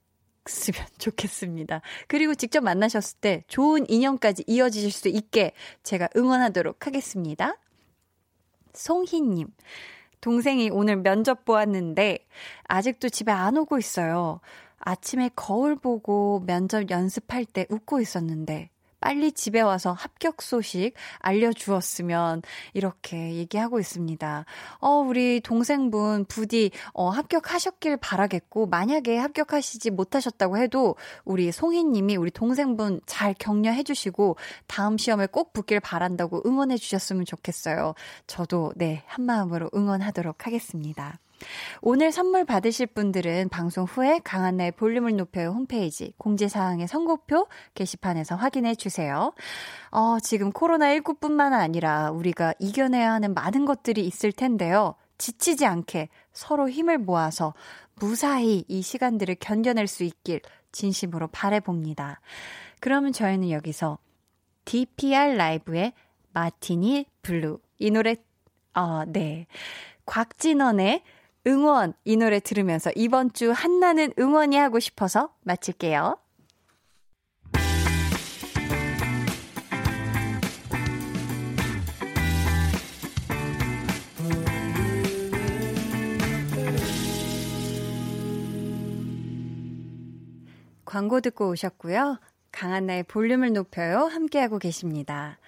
[0.48, 1.82] 으면 좋겠습니다.
[2.06, 7.56] 그리고 직접 만나셨을 때 좋은 인연까지 이어지실 수 있게 제가 응원하도록 하겠습니다.
[8.72, 9.48] 송희님,
[10.20, 12.26] 동생이 오늘 면접 보았는데
[12.64, 14.40] 아직도 집에 안 오고 있어요.
[14.78, 18.70] 아침에 거울 보고 면접 연습할 때 웃고 있었는데
[19.00, 22.42] 빨리 집에 와서 합격 소식 알려주었으면
[22.74, 24.44] 이렇게 얘기하고 있습니다.
[24.80, 33.00] 어, 우리 동생분 부디 어, 합격하셨길 바라겠고 만약에 합격하시지 못하셨다고 해도 우리 송희님이 우리 동생분
[33.06, 34.36] 잘 격려해 주시고
[34.66, 37.94] 다음 시험에 꼭 붙길 바란다고 응원해 주셨으면 좋겠어요.
[38.26, 41.18] 저도 네, 한마음으로 응원하도록 하겠습니다.
[41.80, 49.32] 오늘 선물 받으실 분들은 방송 후에 강한나의 볼륨을 높여요 홈페이지 공지사항의 선곡표 게시판에서 확인해 주세요.
[49.90, 54.94] 어, 지금 코로나19뿐만 아니라 우리가 이겨내야 하는 많은 것들이 있을 텐데요.
[55.18, 57.54] 지치지 않게 서로 힘을 모아서
[57.96, 60.40] 무사히 이 시간들을 견뎌낼 수 있길
[60.72, 62.20] 진심으로 바래봅니다.
[62.80, 63.98] 그러면 저희는 여기서
[64.64, 65.92] DPR 라이브의
[66.32, 68.16] 마티니 블루 이 노래
[68.74, 69.46] 어, 네.
[70.06, 71.02] 곽진언의
[71.48, 76.18] 응원 이 노래 들으면서 이번 주 한나는 응원이 하고 싶어서 마칠게요.
[90.84, 92.18] 광고 듣고 오셨고요.
[92.52, 94.04] 강한나의 볼륨을 높여요.
[94.04, 95.38] 함께하고 계십니다.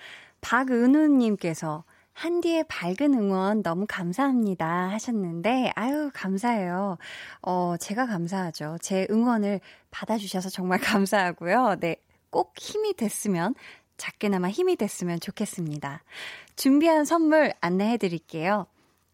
[0.41, 6.99] 박은우님께서 한디의 밝은 응원 너무 감사합니다 하셨는데, 아유, 감사해요.
[7.43, 8.79] 어, 제가 감사하죠.
[8.81, 11.77] 제 응원을 받아주셔서 정말 감사하고요.
[11.81, 11.97] 네,
[12.31, 13.55] 꼭 힘이 됐으면,
[13.97, 16.03] 작게나마 힘이 됐으면 좋겠습니다.
[16.57, 18.67] 준비한 선물 안내해 드릴게요.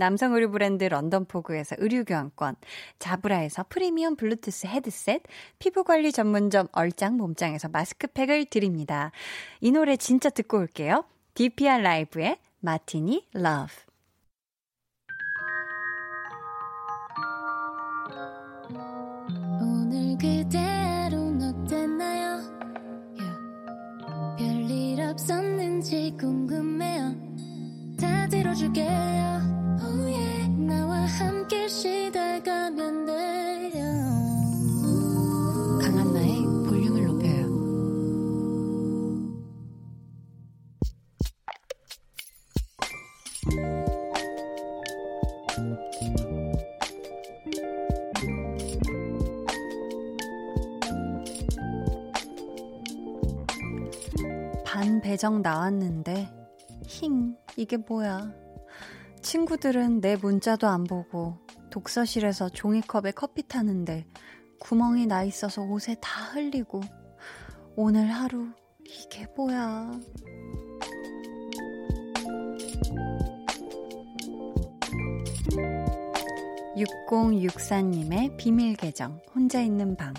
[0.00, 2.56] 남성 의류 브랜드 런던포그에서 의류 교환권,
[2.98, 5.22] 자브라에서 프리미엄 블루투스 헤드셋,
[5.58, 9.12] 피부 관리 전문점 얼짱 몸짱에서 마스크팩을 드립니다.
[9.60, 11.04] 이 노래 진짜 듣고 올게요.
[11.34, 13.72] DPR 라이브의 마티니 러브.
[19.60, 22.40] 오늘 그대로는 어땠나요?
[23.18, 23.36] Yeah.
[24.38, 27.14] 별일 없었는지 궁금해요.
[28.00, 29.59] 다 들어줄게요.
[54.64, 56.28] 반 배정 나왔는데,
[56.86, 58.49] 힝, 이게 뭐야.
[59.30, 61.38] 친구들은 내 문자도 안 보고
[61.70, 64.04] 독서실에서 종이컵에 커피 타는데
[64.58, 66.80] 구멍이 나 있어서 옷에 다 흘리고
[67.76, 68.48] 오늘 하루
[68.84, 69.92] 이게 뭐야.
[76.76, 80.12] 6064님의 비밀 계정, 혼자 있는 방.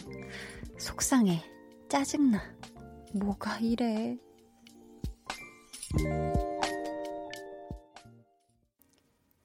[0.77, 1.43] 속상해.
[1.89, 2.41] 짜증나.
[3.13, 4.17] 뭐가 이래.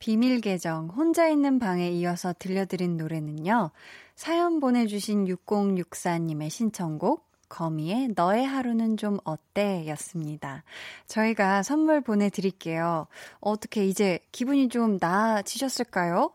[0.07, 3.73] 비밀 계정 혼자 있는 방에 이어서 들려드린 노래는요.
[4.15, 9.85] 사연 보내주신 6064님의 신청곡 거미의 너의 하루는 좀 어때?
[9.89, 10.63] 였습니다.
[11.09, 13.09] 저희가 선물 보내드릴게요.
[13.41, 16.31] 어떻게 이제 기분이 좀 나아지셨을까요?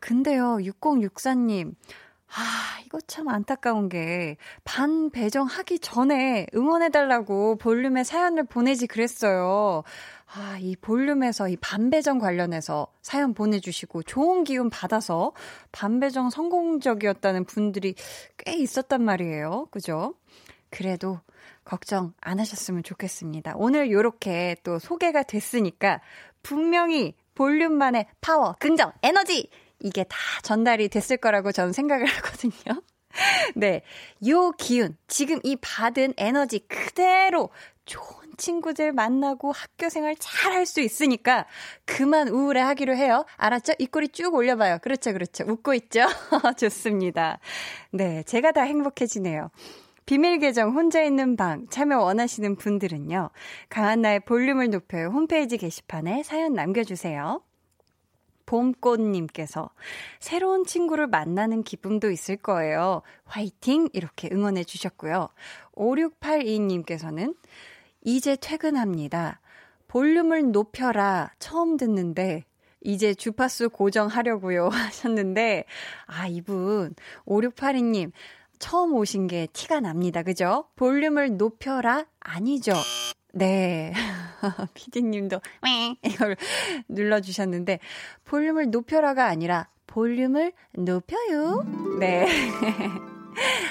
[0.00, 1.76] 근데요, 6064님.
[2.28, 9.82] 아, 이거 참 안타까운 게, 반 배정하기 전에 응원해달라고 볼륨에 사연을 보내지 그랬어요.
[10.30, 15.32] 아, 이 볼륨에서 이 반배정 관련해서 사연 보내주시고 좋은 기운 받아서
[15.72, 17.94] 반배정 성공적이었다는 분들이
[18.36, 19.68] 꽤 있었단 말이에요.
[19.70, 20.14] 그죠?
[20.70, 21.20] 그래도
[21.64, 23.54] 걱정 안 하셨으면 좋겠습니다.
[23.56, 26.00] 오늘 요렇게 또 소개가 됐으니까
[26.42, 29.48] 분명히 볼륨만의 파워, 긍정, 에너지!
[29.80, 32.82] 이게 다 전달이 됐을 거라고 저는 생각을 하거든요.
[33.54, 33.82] 네.
[34.26, 37.50] 요 기운, 지금 이 받은 에너지 그대로
[37.86, 41.46] 좋은 친구들 만나고 학교 생활 잘 할 수 있으니까
[41.84, 43.24] 그만 우울해 하기로 해요.
[43.36, 43.74] 알았죠?
[43.78, 44.78] 입꼬리 쭉 올려봐요.
[44.82, 45.44] 그렇죠, 그렇죠.
[45.46, 46.06] 웃고 있죠?
[46.56, 47.38] 좋습니다.
[47.90, 48.22] 네.
[48.24, 49.50] 제가 다 행복해지네요.
[50.06, 53.30] 비밀 계정 혼자 있는 방 참여 원하시는 분들은요.
[53.68, 57.42] 강한나의 볼륨을 높여요 홈페이지 게시판에 사연 남겨주세요.
[58.46, 59.68] 봄꽃님께서
[60.20, 63.02] 새로운 친구를 만나는 기쁨도 있을 거예요.
[63.24, 63.88] 화이팅!
[63.92, 65.28] 이렇게 응원해 주셨고요.
[65.76, 67.36] 5682님께서는
[68.08, 69.38] 이제 퇴근합니다.
[69.86, 71.30] 볼륨을 높여라.
[71.38, 72.46] 처음 듣는데
[72.80, 75.64] 이제 주파수 고정하려고요 하셨는데
[76.06, 76.94] 아 이분
[77.26, 78.12] 5682님
[78.58, 80.22] 처음 오신 게 티가 납니다.
[80.22, 80.64] 그죠?
[80.76, 82.72] 볼륨을 높여라 아니죠.
[83.34, 83.92] 네.
[84.72, 85.42] 피디님도
[86.02, 86.36] 이걸
[86.88, 87.78] 눌러 주셨는데
[88.24, 91.62] 볼륨을 높여라가 아니라 볼륨을 높여요.
[92.00, 92.26] 네.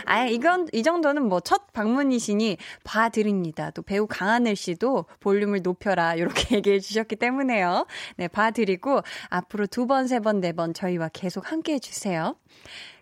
[0.05, 3.71] 아, 이건, 이 정도는 뭐 첫 방문이시니 봐드립니다.
[3.71, 7.85] 또 배우 강하늘 씨도 볼륨을 높여라, 이렇게 얘기해 주셨기 때문에요.
[8.17, 12.35] 네, 봐드리고, 앞으로 두 번, 세 번, 네 번 저희와 계속 함께 해주세요.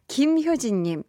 [0.07, 1.03] 김효진님,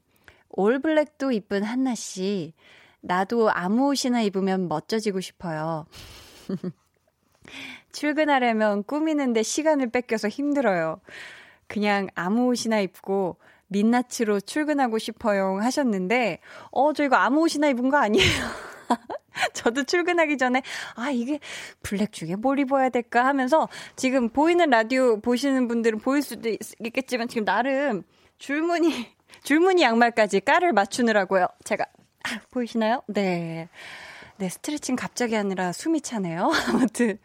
[0.50, 2.54] 올블랙도 이쁜 한나 씨,
[3.00, 5.86] 나도 아무 옷이나 입으면 멋져지고 싶어요.
[7.92, 11.00] 출근하려면 꾸미는데 시간을 뺏겨서 힘들어요.
[11.68, 13.38] 그냥 아무 옷이나 입고
[13.68, 16.40] 민낯으로 출근하고 싶어요 하셨는데,
[16.70, 18.24] 어, 저 이거 아무 옷이나 입은 거 아니에요?
[19.52, 20.62] 저도 출근하기 전에,
[20.94, 21.40] 아, 이게
[21.82, 26.58] 블랙 중에 뭘 입어야 될까 하면서 지금 보이는 라디오 보시는 분들은 보일 수도 있,
[26.92, 28.02] 겠지만 지금 나름
[28.38, 31.46] 줄무늬, 줄무늬 양말까지 깔을 맞추느라고요.
[31.64, 31.84] 제가,
[32.24, 33.02] 아, 보이시나요?
[33.08, 33.68] 네.
[34.38, 36.50] 네, 스트레칭 갑자기 하느라 숨이 차네요.
[36.68, 37.18] 아무튼.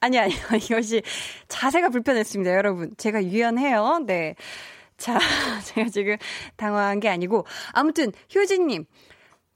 [0.00, 0.38] 아니, 아니요.
[0.56, 1.02] 이것이
[1.48, 2.94] 자세가 불편했습니다, 여러분.
[2.96, 4.00] 제가 유연해요.
[4.06, 4.34] 네.
[5.00, 5.18] 자,
[5.64, 6.16] 제가 지금
[6.56, 8.84] 당황한 게 아니고, 아무튼, 효진님,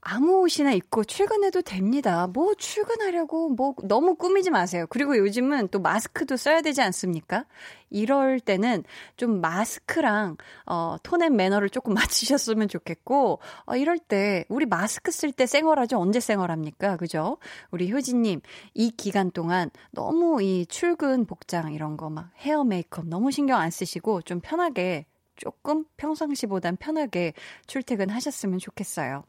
[0.06, 2.26] 아무 옷이나 입고 출근해도 됩니다.
[2.26, 4.86] 뭐 출근하려고 뭐 너무 꾸미지 마세요.
[4.90, 7.46] 그리고 요즘은 또 마스크도 써야 되지 않습니까?
[7.88, 8.84] 이럴 때는
[9.16, 10.36] 좀 마스크랑
[10.66, 15.98] 어 톤앤 매너를 조금 맞추셨으면 좋겠고 어 이럴 때 우리 마스크 쓸 때 쌩얼하죠.
[15.98, 16.98] 언제 쌩얼합니까?
[16.98, 17.38] 그죠?
[17.70, 18.40] 우리 효진 님,
[18.74, 23.70] 이 기간 동안 너무 이 출근 복장 이런 거 막 헤어 메이크업 너무 신경 안
[23.70, 25.06] 쓰시고 좀 편하게
[25.36, 27.32] 조금 평상시보단 편하게
[27.66, 29.24] 출퇴근하셨으면 좋겠어요.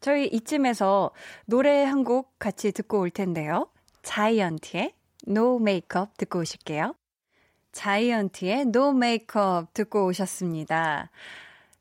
[0.00, 1.10] 저희 이쯤에서
[1.46, 3.68] 노래 한 곡 같이 듣고 올 텐데요.
[4.02, 4.92] 자이언티의
[5.28, 6.94] No Makeup 듣고 오실게요.
[7.72, 11.10] 자이언티의 No Makeup 듣고 오셨습니다.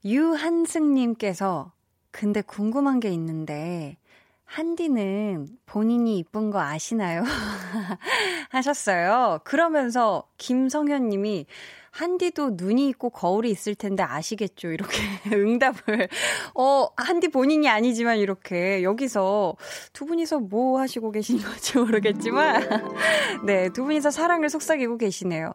[0.05, 1.71] 유한승님께서
[2.11, 3.97] 근데 궁금한 게 있는데
[4.45, 7.23] 한디는 본인이 이쁜 거 아시나요?
[8.49, 9.39] 하셨어요.
[9.43, 11.45] 그러면서 김성현 님이
[11.91, 14.69] 한디도 눈이 있고 거울이 있을 텐데 아시겠죠?
[14.71, 14.97] 이렇게
[15.31, 16.07] 응답을.
[16.55, 19.55] 어, 한디 본인이 아니지만 이렇게 여기서
[19.93, 22.63] 두 분이서 뭐 하시고 계신 건지 모르겠지만,
[23.45, 25.53] 네, 두 분이서 사랑을 속삭이고 계시네요.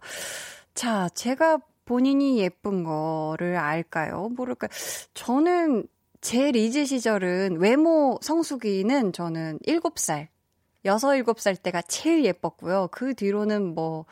[0.75, 4.29] 자, 제가 본인이 예쁜 거를 알까요?
[4.37, 4.69] 모를까요?
[5.15, 5.87] 저는
[6.21, 10.29] 제 리즈 시절은 외모 성수기는 저는 7살,
[10.85, 12.89] 6, 7살 때가 제일 예뻤고요.
[12.91, 14.05] 그 뒤로는 뭐,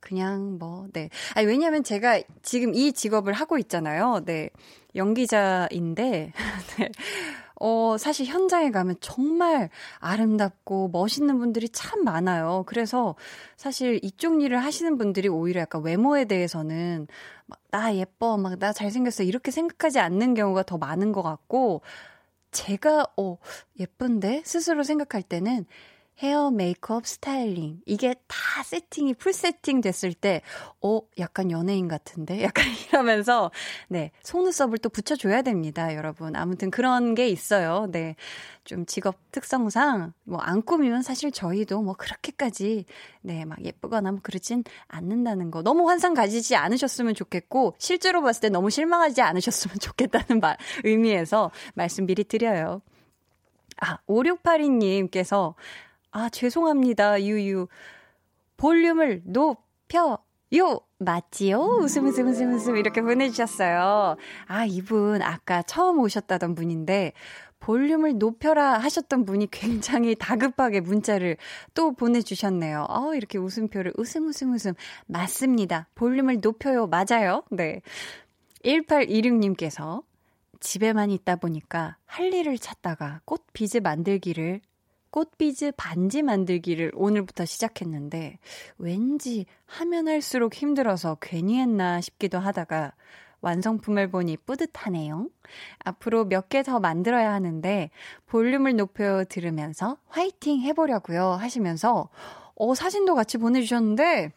[0.00, 1.10] 그냥 뭐, 네.
[1.34, 4.22] 아니, 왜냐면 제가 지금 이 직업을 하고 있잖아요.
[4.24, 4.50] 네.
[4.94, 6.32] 연기자인데,
[6.78, 6.90] 네.
[7.60, 9.68] 어, 사실 현장에 가면 정말
[9.98, 12.62] 아름답고 멋있는 분들이 참 많아요.
[12.66, 13.16] 그래서
[13.56, 17.08] 사실 이쪽 일을 하시는 분들이 오히려 약간 외모에 대해서는
[17.46, 19.24] 막, 나 예뻐, 막, 나 잘생겼어.
[19.24, 21.82] 이렇게 생각하지 않는 경우가 더 많은 것 같고,
[22.52, 23.38] 제가, 어,
[23.78, 24.42] 예쁜데?
[24.44, 25.66] 스스로 생각할 때는
[26.20, 27.80] 헤어, 메이크업, 스타일링.
[27.86, 30.42] 이게 다 세팅이 full 세팅 됐을 때,
[30.82, 32.42] 어, 약간 연예인 같은데?
[32.50, 33.52] 약간 이러면서,
[33.86, 36.34] 네, 속눈썹을 또 붙여줘야 됩니다, 여러분.
[36.34, 37.86] 아무튼 그런 게 있어요.
[37.92, 38.16] 네.
[38.64, 42.84] 좀 직업 특성상, 뭐, 안 꾸미면 사실 저희도 뭐, 그렇게까지,
[43.20, 45.62] 네, 막 예쁘거나 뭐, 그러진 않는다는 거.
[45.62, 52.06] 너무 환상 가지지 않으셨으면 좋겠고, 실제로 봤을 때 너무 실망하지 않으셨으면 좋겠다는 말, 의미에서 말씀
[52.06, 52.82] 미리 드려요.
[53.80, 55.54] 아, 5682님께서
[56.10, 57.68] 아, 죄송합니다, 유유.
[58.56, 60.18] 볼륨을 높여!
[60.56, 60.80] 요!
[60.98, 61.58] 맞지요?
[61.58, 62.76] 웃음, 웃음, 웃음, 웃음.
[62.76, 64.16] 이렇게 보내주셨어요.
[64.46, 67.12] 아, 이분 아까 처음 오셨다던 분인데,
[67.60, 71.36] 볼륨을 높여라 하셨던 분이 굉장히 다급하게 문자를
[71.74, 72.86] 또 보내주셨네요.
[72.88, 74.74] 어, 이렇게 웃음표를 웃음, 웃음, 웃음.
[75.06, 75.88] 맞습니다.
[75.94, 76.86] 볼륨을 높여요.
[76.86, 77.42] 맞아요.
[77.50, 77.82] 네.
[78.64, 80.02] 1826님께서
[80.60, 84.60] 집에만 있다 보니까 할 일을 찾다가 꽃비즈 만들기를
[85.10, 88.38] 꽃비즈 반지 만들기를 오늘부터 시작했는데
[88.78, 92.92] 왠지 하면 할수록 힘들어서 괜히 했나 싶기도 하다가
[93.40, 95.28] 완성품을 보니 뿌듯하네요.
[95.84, 97.90] 앞으로 몇 개 더 만들어야 하는데
[98.26, 102.08] 볼륨을 높여 들으면서 화이팅 해보려고요 하시면서
[102.56, 104.32] 어, 사진도 같이 보내주셨는데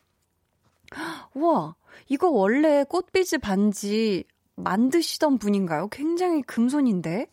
[1.33, 1.75] 우와
[2.09, 4.25] 이거 원래 꽃비즈 반지
[4.55, 5.87] 만드시던 분인가요?
[5.89, 7.27] 굉장히 금손인데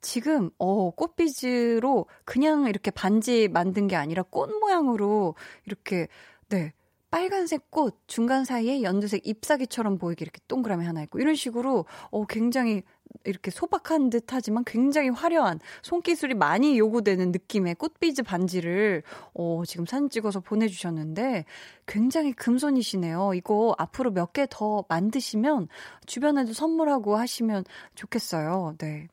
[0.00, 5.34] 지금 어 꽃비즈로 그냥 이렇게 반지 만든 게 아니라 꽃 모양으로
[5.66, 6.08] 이렇게
[6.48, 6.72] 네
[7.10, 12.82] 빨간색 꽃 중간 사이에 연두색 잎사귀처럼 보이게 이렇게 동그라미 하나 있고 이런 식으로 어 굉장히
[13.24, 19.02] 이렇게 소박한 듯 하지만 굉장히 화려한 손기술이 많이 요구되는 느낌의 꽃비즈 반지를
[19.34, 21.44] 어 지금 사진 찍어서 보내주셨는데
[21.86, 23.34] 굉장히 금손이시네요.
[23.34, 25.68] 이거 앞으로 몇 개 더 만드시면
[26.06, 28.74] 주변에도 선물하고 하시면 좋겠어요.
[28.78, 29.08] 네.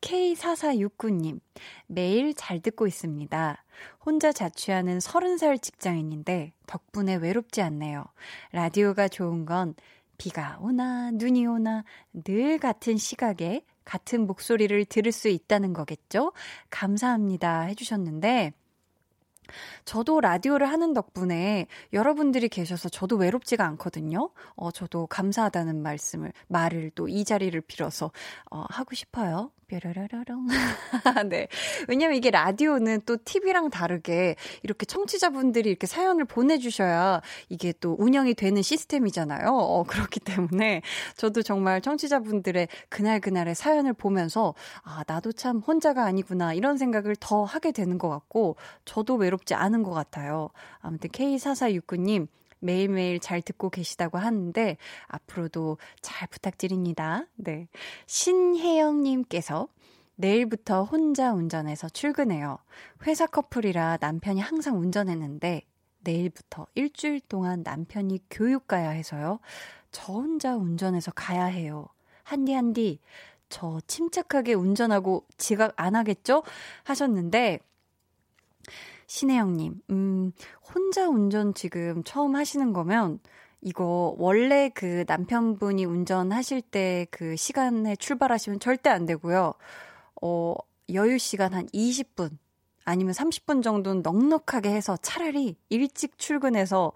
[0.00, 1.40] K4469님,
[1.86, 3.64] 매일 잘 듣고 있습니다.
[4.04, 8.04] 혼자 자취하는 30살 직장인인데 덕분에 외롭지 않네요.
[8.52, 9.74] 라디오가 좋은 건
[10.20, 16.34] 비가 오나 눈이 오나 늘 같은 시각에 같은 목소리를 들을 수 있다는 거겠죠?
[16.68, 18.52] 감사합니다 해주셨는데,
[19.84, 24.30] 저도 라디오를 하는 덕분에 여러분들이 계셔서 저도 외롭지가 않거든요.
[24.56, 28.12] 어, 저도 감사하다는 말씀을, 말을 또 이 자리를 빌어서,
[28.50, 29.50] 어, 하고 싶어요.
[29.70, 30.48] 뾰로로로롱.
[31.28, 31.46] 네.
[31.88, 38.62] 왜냐면 이게 라디오는 또 TV랑 다르게 이렇게 청취자분들이 이렇게 사연을 보내주셔야 이게 또 운영이 되는
[38.62, 39.48] 시스템이잖아요.
[39.48, 40.82] 어, 그렇기 때문에
[41.16, 47.70] 저도 정말 청취자분들의 그날그날의 사연을 보면서 아, 나도 참 혼자가 아니구나 이런 생각을 더 하게
[47.70, 50.50] 되는 것 같고 저도 외롭 지 않은 것 같아요.
[50.80, 52.28] 아무튼 K4469님
[52.60, 54.76] 매일매일 잘 듣고 계시다고 하는데
[55.06, 57.24] 앞으로도 잘 부탁드립니다.
[57.36, 57.68] 네.
[58.06, 59.68] 신혜영님께서
[60.16, 62.58] 내일부터 혼자 운전해서 출근해요.
[63.06, 65.62] 회사 커플이라 남편이 항상 운전했는데
[66.00, 69.40] 내일부터 일주일 동안 남편이 교육 가야 해서요.
[69.90, 71.88] 저 혼자 운전해서 가야 해요.
[72.22, 73.00] 한디 한디
[73.48, 76.42] 저 침착하게 운전하고 지각 안 하겠죠?
[76.84, 77.60] 하셨는데
[79.10, 80.32] 신혜영님, 음,
[80.72, 83.18] 혼자 운전 지금 처음 하시는 거면
[83.60, 89.54] 이거 원래 그 남편분이 운전하실 때 그 시간에 출발하시면 절대 안 되고요.
[90.22, 90.54] 어,
[90.94, 92.30] 여유 시간 한 20분
[92.84, 96.92] 아니면 30분 정도는 넉넉하게 해서 차라리 일찍 출근해서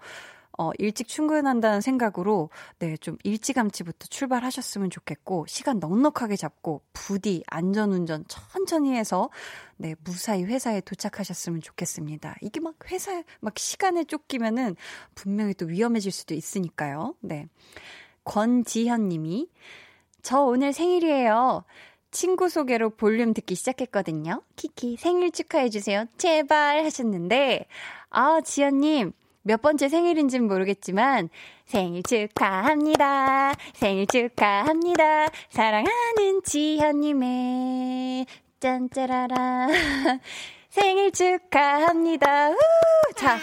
[0.57, 2.49] 어, 일찍 출근한다는 생각으로,
[2.79, 9.29] 네, 좀 일찌감치부터 출발하셨으면 좋겠고, 시간 넉넉하게 잡고, 부디 안전운전 천천히 해서,
[9.77, 12.35] 네, 무사히 회사에 도착하셨으면 좋겠습니다.
[12.41, 14.75] 이게 막 회사에, 막 시간에 쫓기면은
[15.13, 17.15] 분명히 또 위험해질 수도 있으니까요.
[17.19, 17.47] 네.
[18.23, 19.49] 권지현 님이,
[20.21, 21.65] 저 오늘 생일이에요.
[22.11, 24.41] 친구 소개로 볼륨 듣기 시작했거든요.
[24.55, 26.05] 키키 생일 축하해주세요.
[26.17, 27.67] 제발 하셨는데,
[28.09, 29.11] 아, 지연님,
[29.47, 31.29] 몇 번째 생일인지는 모르겠지만
[31.67, 33.53] 생일 축하합니다.
[33.75, 35.27] 생일 축하합니다.
[35.49, 38.25] 사랑하는 지현님의
[38.59, 39.67] 짠짜라라
[40.69, 42.49] 생일 축하합니다.
[42.49, 42.55] 우!
[43.15, 43.37] 자,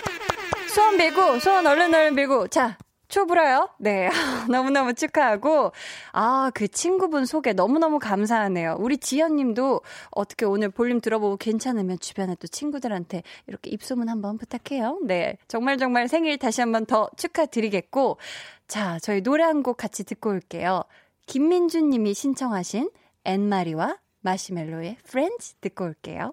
[0.75, 2.77] 소원 빌고, 소원 얼른 얼른 빌고, 자,
[3.13, 3.69] 초불어요?
[3.77, 4.09] 네.
[4.51, 5.73] 너무너무 축하하고,
[6.13, 8.77] 아, 그 친구분 소개 너무너무 감사하네요.
[8.79, 9.83] 우리 지연 님도
[10.13, 14.99] 어떻게 오늘 볼륨 들어보고 괜찮으면 주변에 또 친구들한테 이렇게 입소문 한번 부탁해요.
[15.05, 15.37] 네.
[15.47, 18.17] 정말 정말 생일 다시 한번 더 축하드리겠고,
[18.67, 20.83] 자, 저희 노래 한 곡 같이 듣고 올게요.
[21.27, 22.91] 김민준 님이 신청하신
[23.25, 26.33] 앤마리와 마시멜로의 프렌즈 듣고 올게요.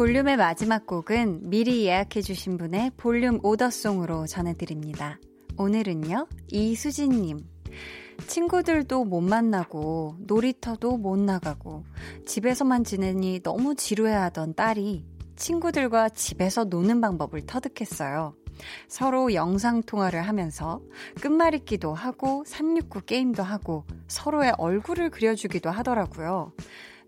[0.00, 5.18] 볼륨의 마지막 곡은 미리 예약해주신 분의 볼륨 오더송으로 전해드립니다.
[5.58, 7.46] 오늘은요, 이수진님.
[8.26, 11.84] 친구들도 못 만나고, 놀이터도 못 나가고,
[12.24, 15.04] 집에서만 지내니 너무 지루해하던 딸이
[15.36, 18.34] 친구들과 집에서 노는 방법을 터득했어요.
[18.88, 20.80] 서로 영상통화를 하면서
[21.20, 26.54] 끝말잇기도 하고, 369 게임도 하고, 서로의 얼굴을 그려주기도 하더라고요.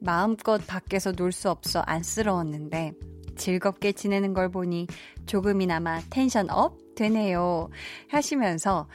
[0.03, 2.93] 마음껏 밖에서 놀 수 없어 안쓰러웠는데
[3.37, 4.87] 즐겁게 지내는 걸 보니
[5.27, 7.71] 조금이나마 tension up 되네요.
[8.09, 8.87] 하시면서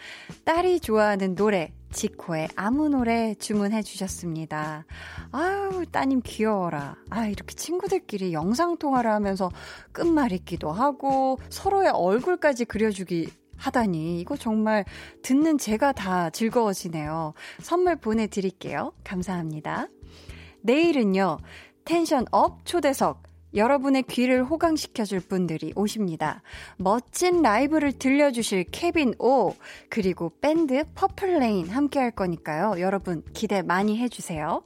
[0.45, 4.85] 딸이 좋아하는 노래, 지코의 아무 노래 주문해 주셨습니다.
[5.31, 6.95] 아유, 따님 귀여워라.
[7.09, 9.49] 아, 이렇게 친구들끼리 영상통화를 하면서
[9.93, 14.85] 끝말잇기도 하고 서로의 얼굴까지 그려주기 하다니 이거 정말
[15.23, 17.33] 듣는 제가 다 즐거워지네요.
[17.59, 18.93] 선물 보내드릴게요.
[19.03, 19.87] 감사합니다.
[20.67, 21.37] 내일은요,
[21.85, 23.23] tension up 초대석.
[23.55, 26.41] 여러분의 귀를 호강시켜줄 분들이 오십니다.
[26.75, 29.53] 멋진 라이브를 들려주실 케빈 오,
[29.89, 32.81] 그리고 밴드 퍼플레인 함께 할 거니까요.
[32.81, 34.61] 여러분 기대 많이 해주세요.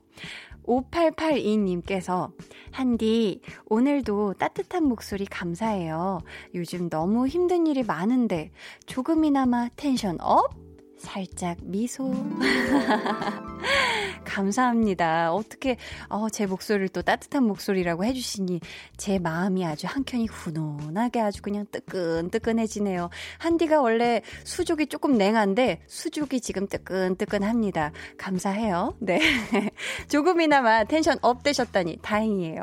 [0.66, 2.32] 5882님께서,
[2.72, 6.20] 한디, 오늘도 따뜻한 목소리 감사해요.
[6.56, 8.50] 요즘 너무 힘든 일이 많은데,
[8.88, 10.50] 조금이나마 tension up?
[10.98, 12.12] 살짝 미소.
[14.32, 15.34] 감사합니다.
[15.34, 15.76] 어떻게,
[16.08, 18.62] 어, 제 목소리를 또 따뜻한 목소리라고 해주시니
[18.96, 23.10] 제 마음이 아주 한켠이 훈훈하게 아주 그냥 뜨끈뜨끈해지네요.
[23.40, 27.92] 한디가 원래 수족이 조금 냉한데 수족이 지금 뜨끈뜨끈합니다.
[28.18, 28.96] 감사해요.
[29.00, 29.20] 네.
[30.08, 32.62] 조금이나마 tension up 되셨다니 다행이에요.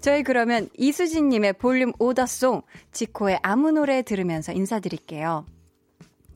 [0.00, 5.44] 저희 그러면 이수진님의 볼륨 order song, 지코의 아무 노래 들으면서 인사드릴게요.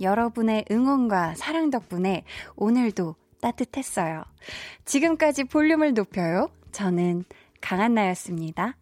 [0.02, 2.24] 여러분의 응원과 사랑 덕분에
[2.56, 3.14] 오늘도
[3.46, 4.24] 따뜻했어요.
[4.84, 6.50] 지금까지 볼륨을 높여요.
[6.72, 7.24] 저는
[7.60, 8.76] 강한나였습니다.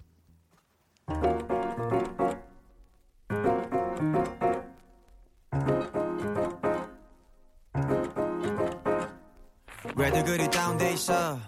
[9.97, 11.39] 왜들 그리 다운돼 있어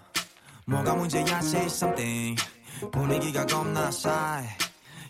[0.67, 2.41] 뭐가 문제야 say something
[2.93, 4.47] 분위기가 겁나 싸해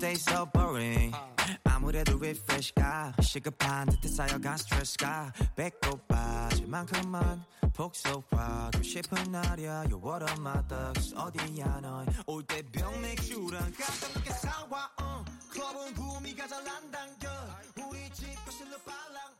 [0.00, 1.12] day so boring.
[1.64, 9.84] 아무래도 refresh가 시급한 듯해 쌓여간 스트레스가 배꼽 빠질 만큼만 복속하고 싶은 날이야.
[9.90, 11.14] You what up my thugs?
[11.14, 15.24] 어디야 넌올때 병 맥주랑 가볍게 사와 uh.
[15.50, 17.28] 클럽은 구미가 잘안 당겨.
[17.88, 19.34] 우리 집 거실로 빨랑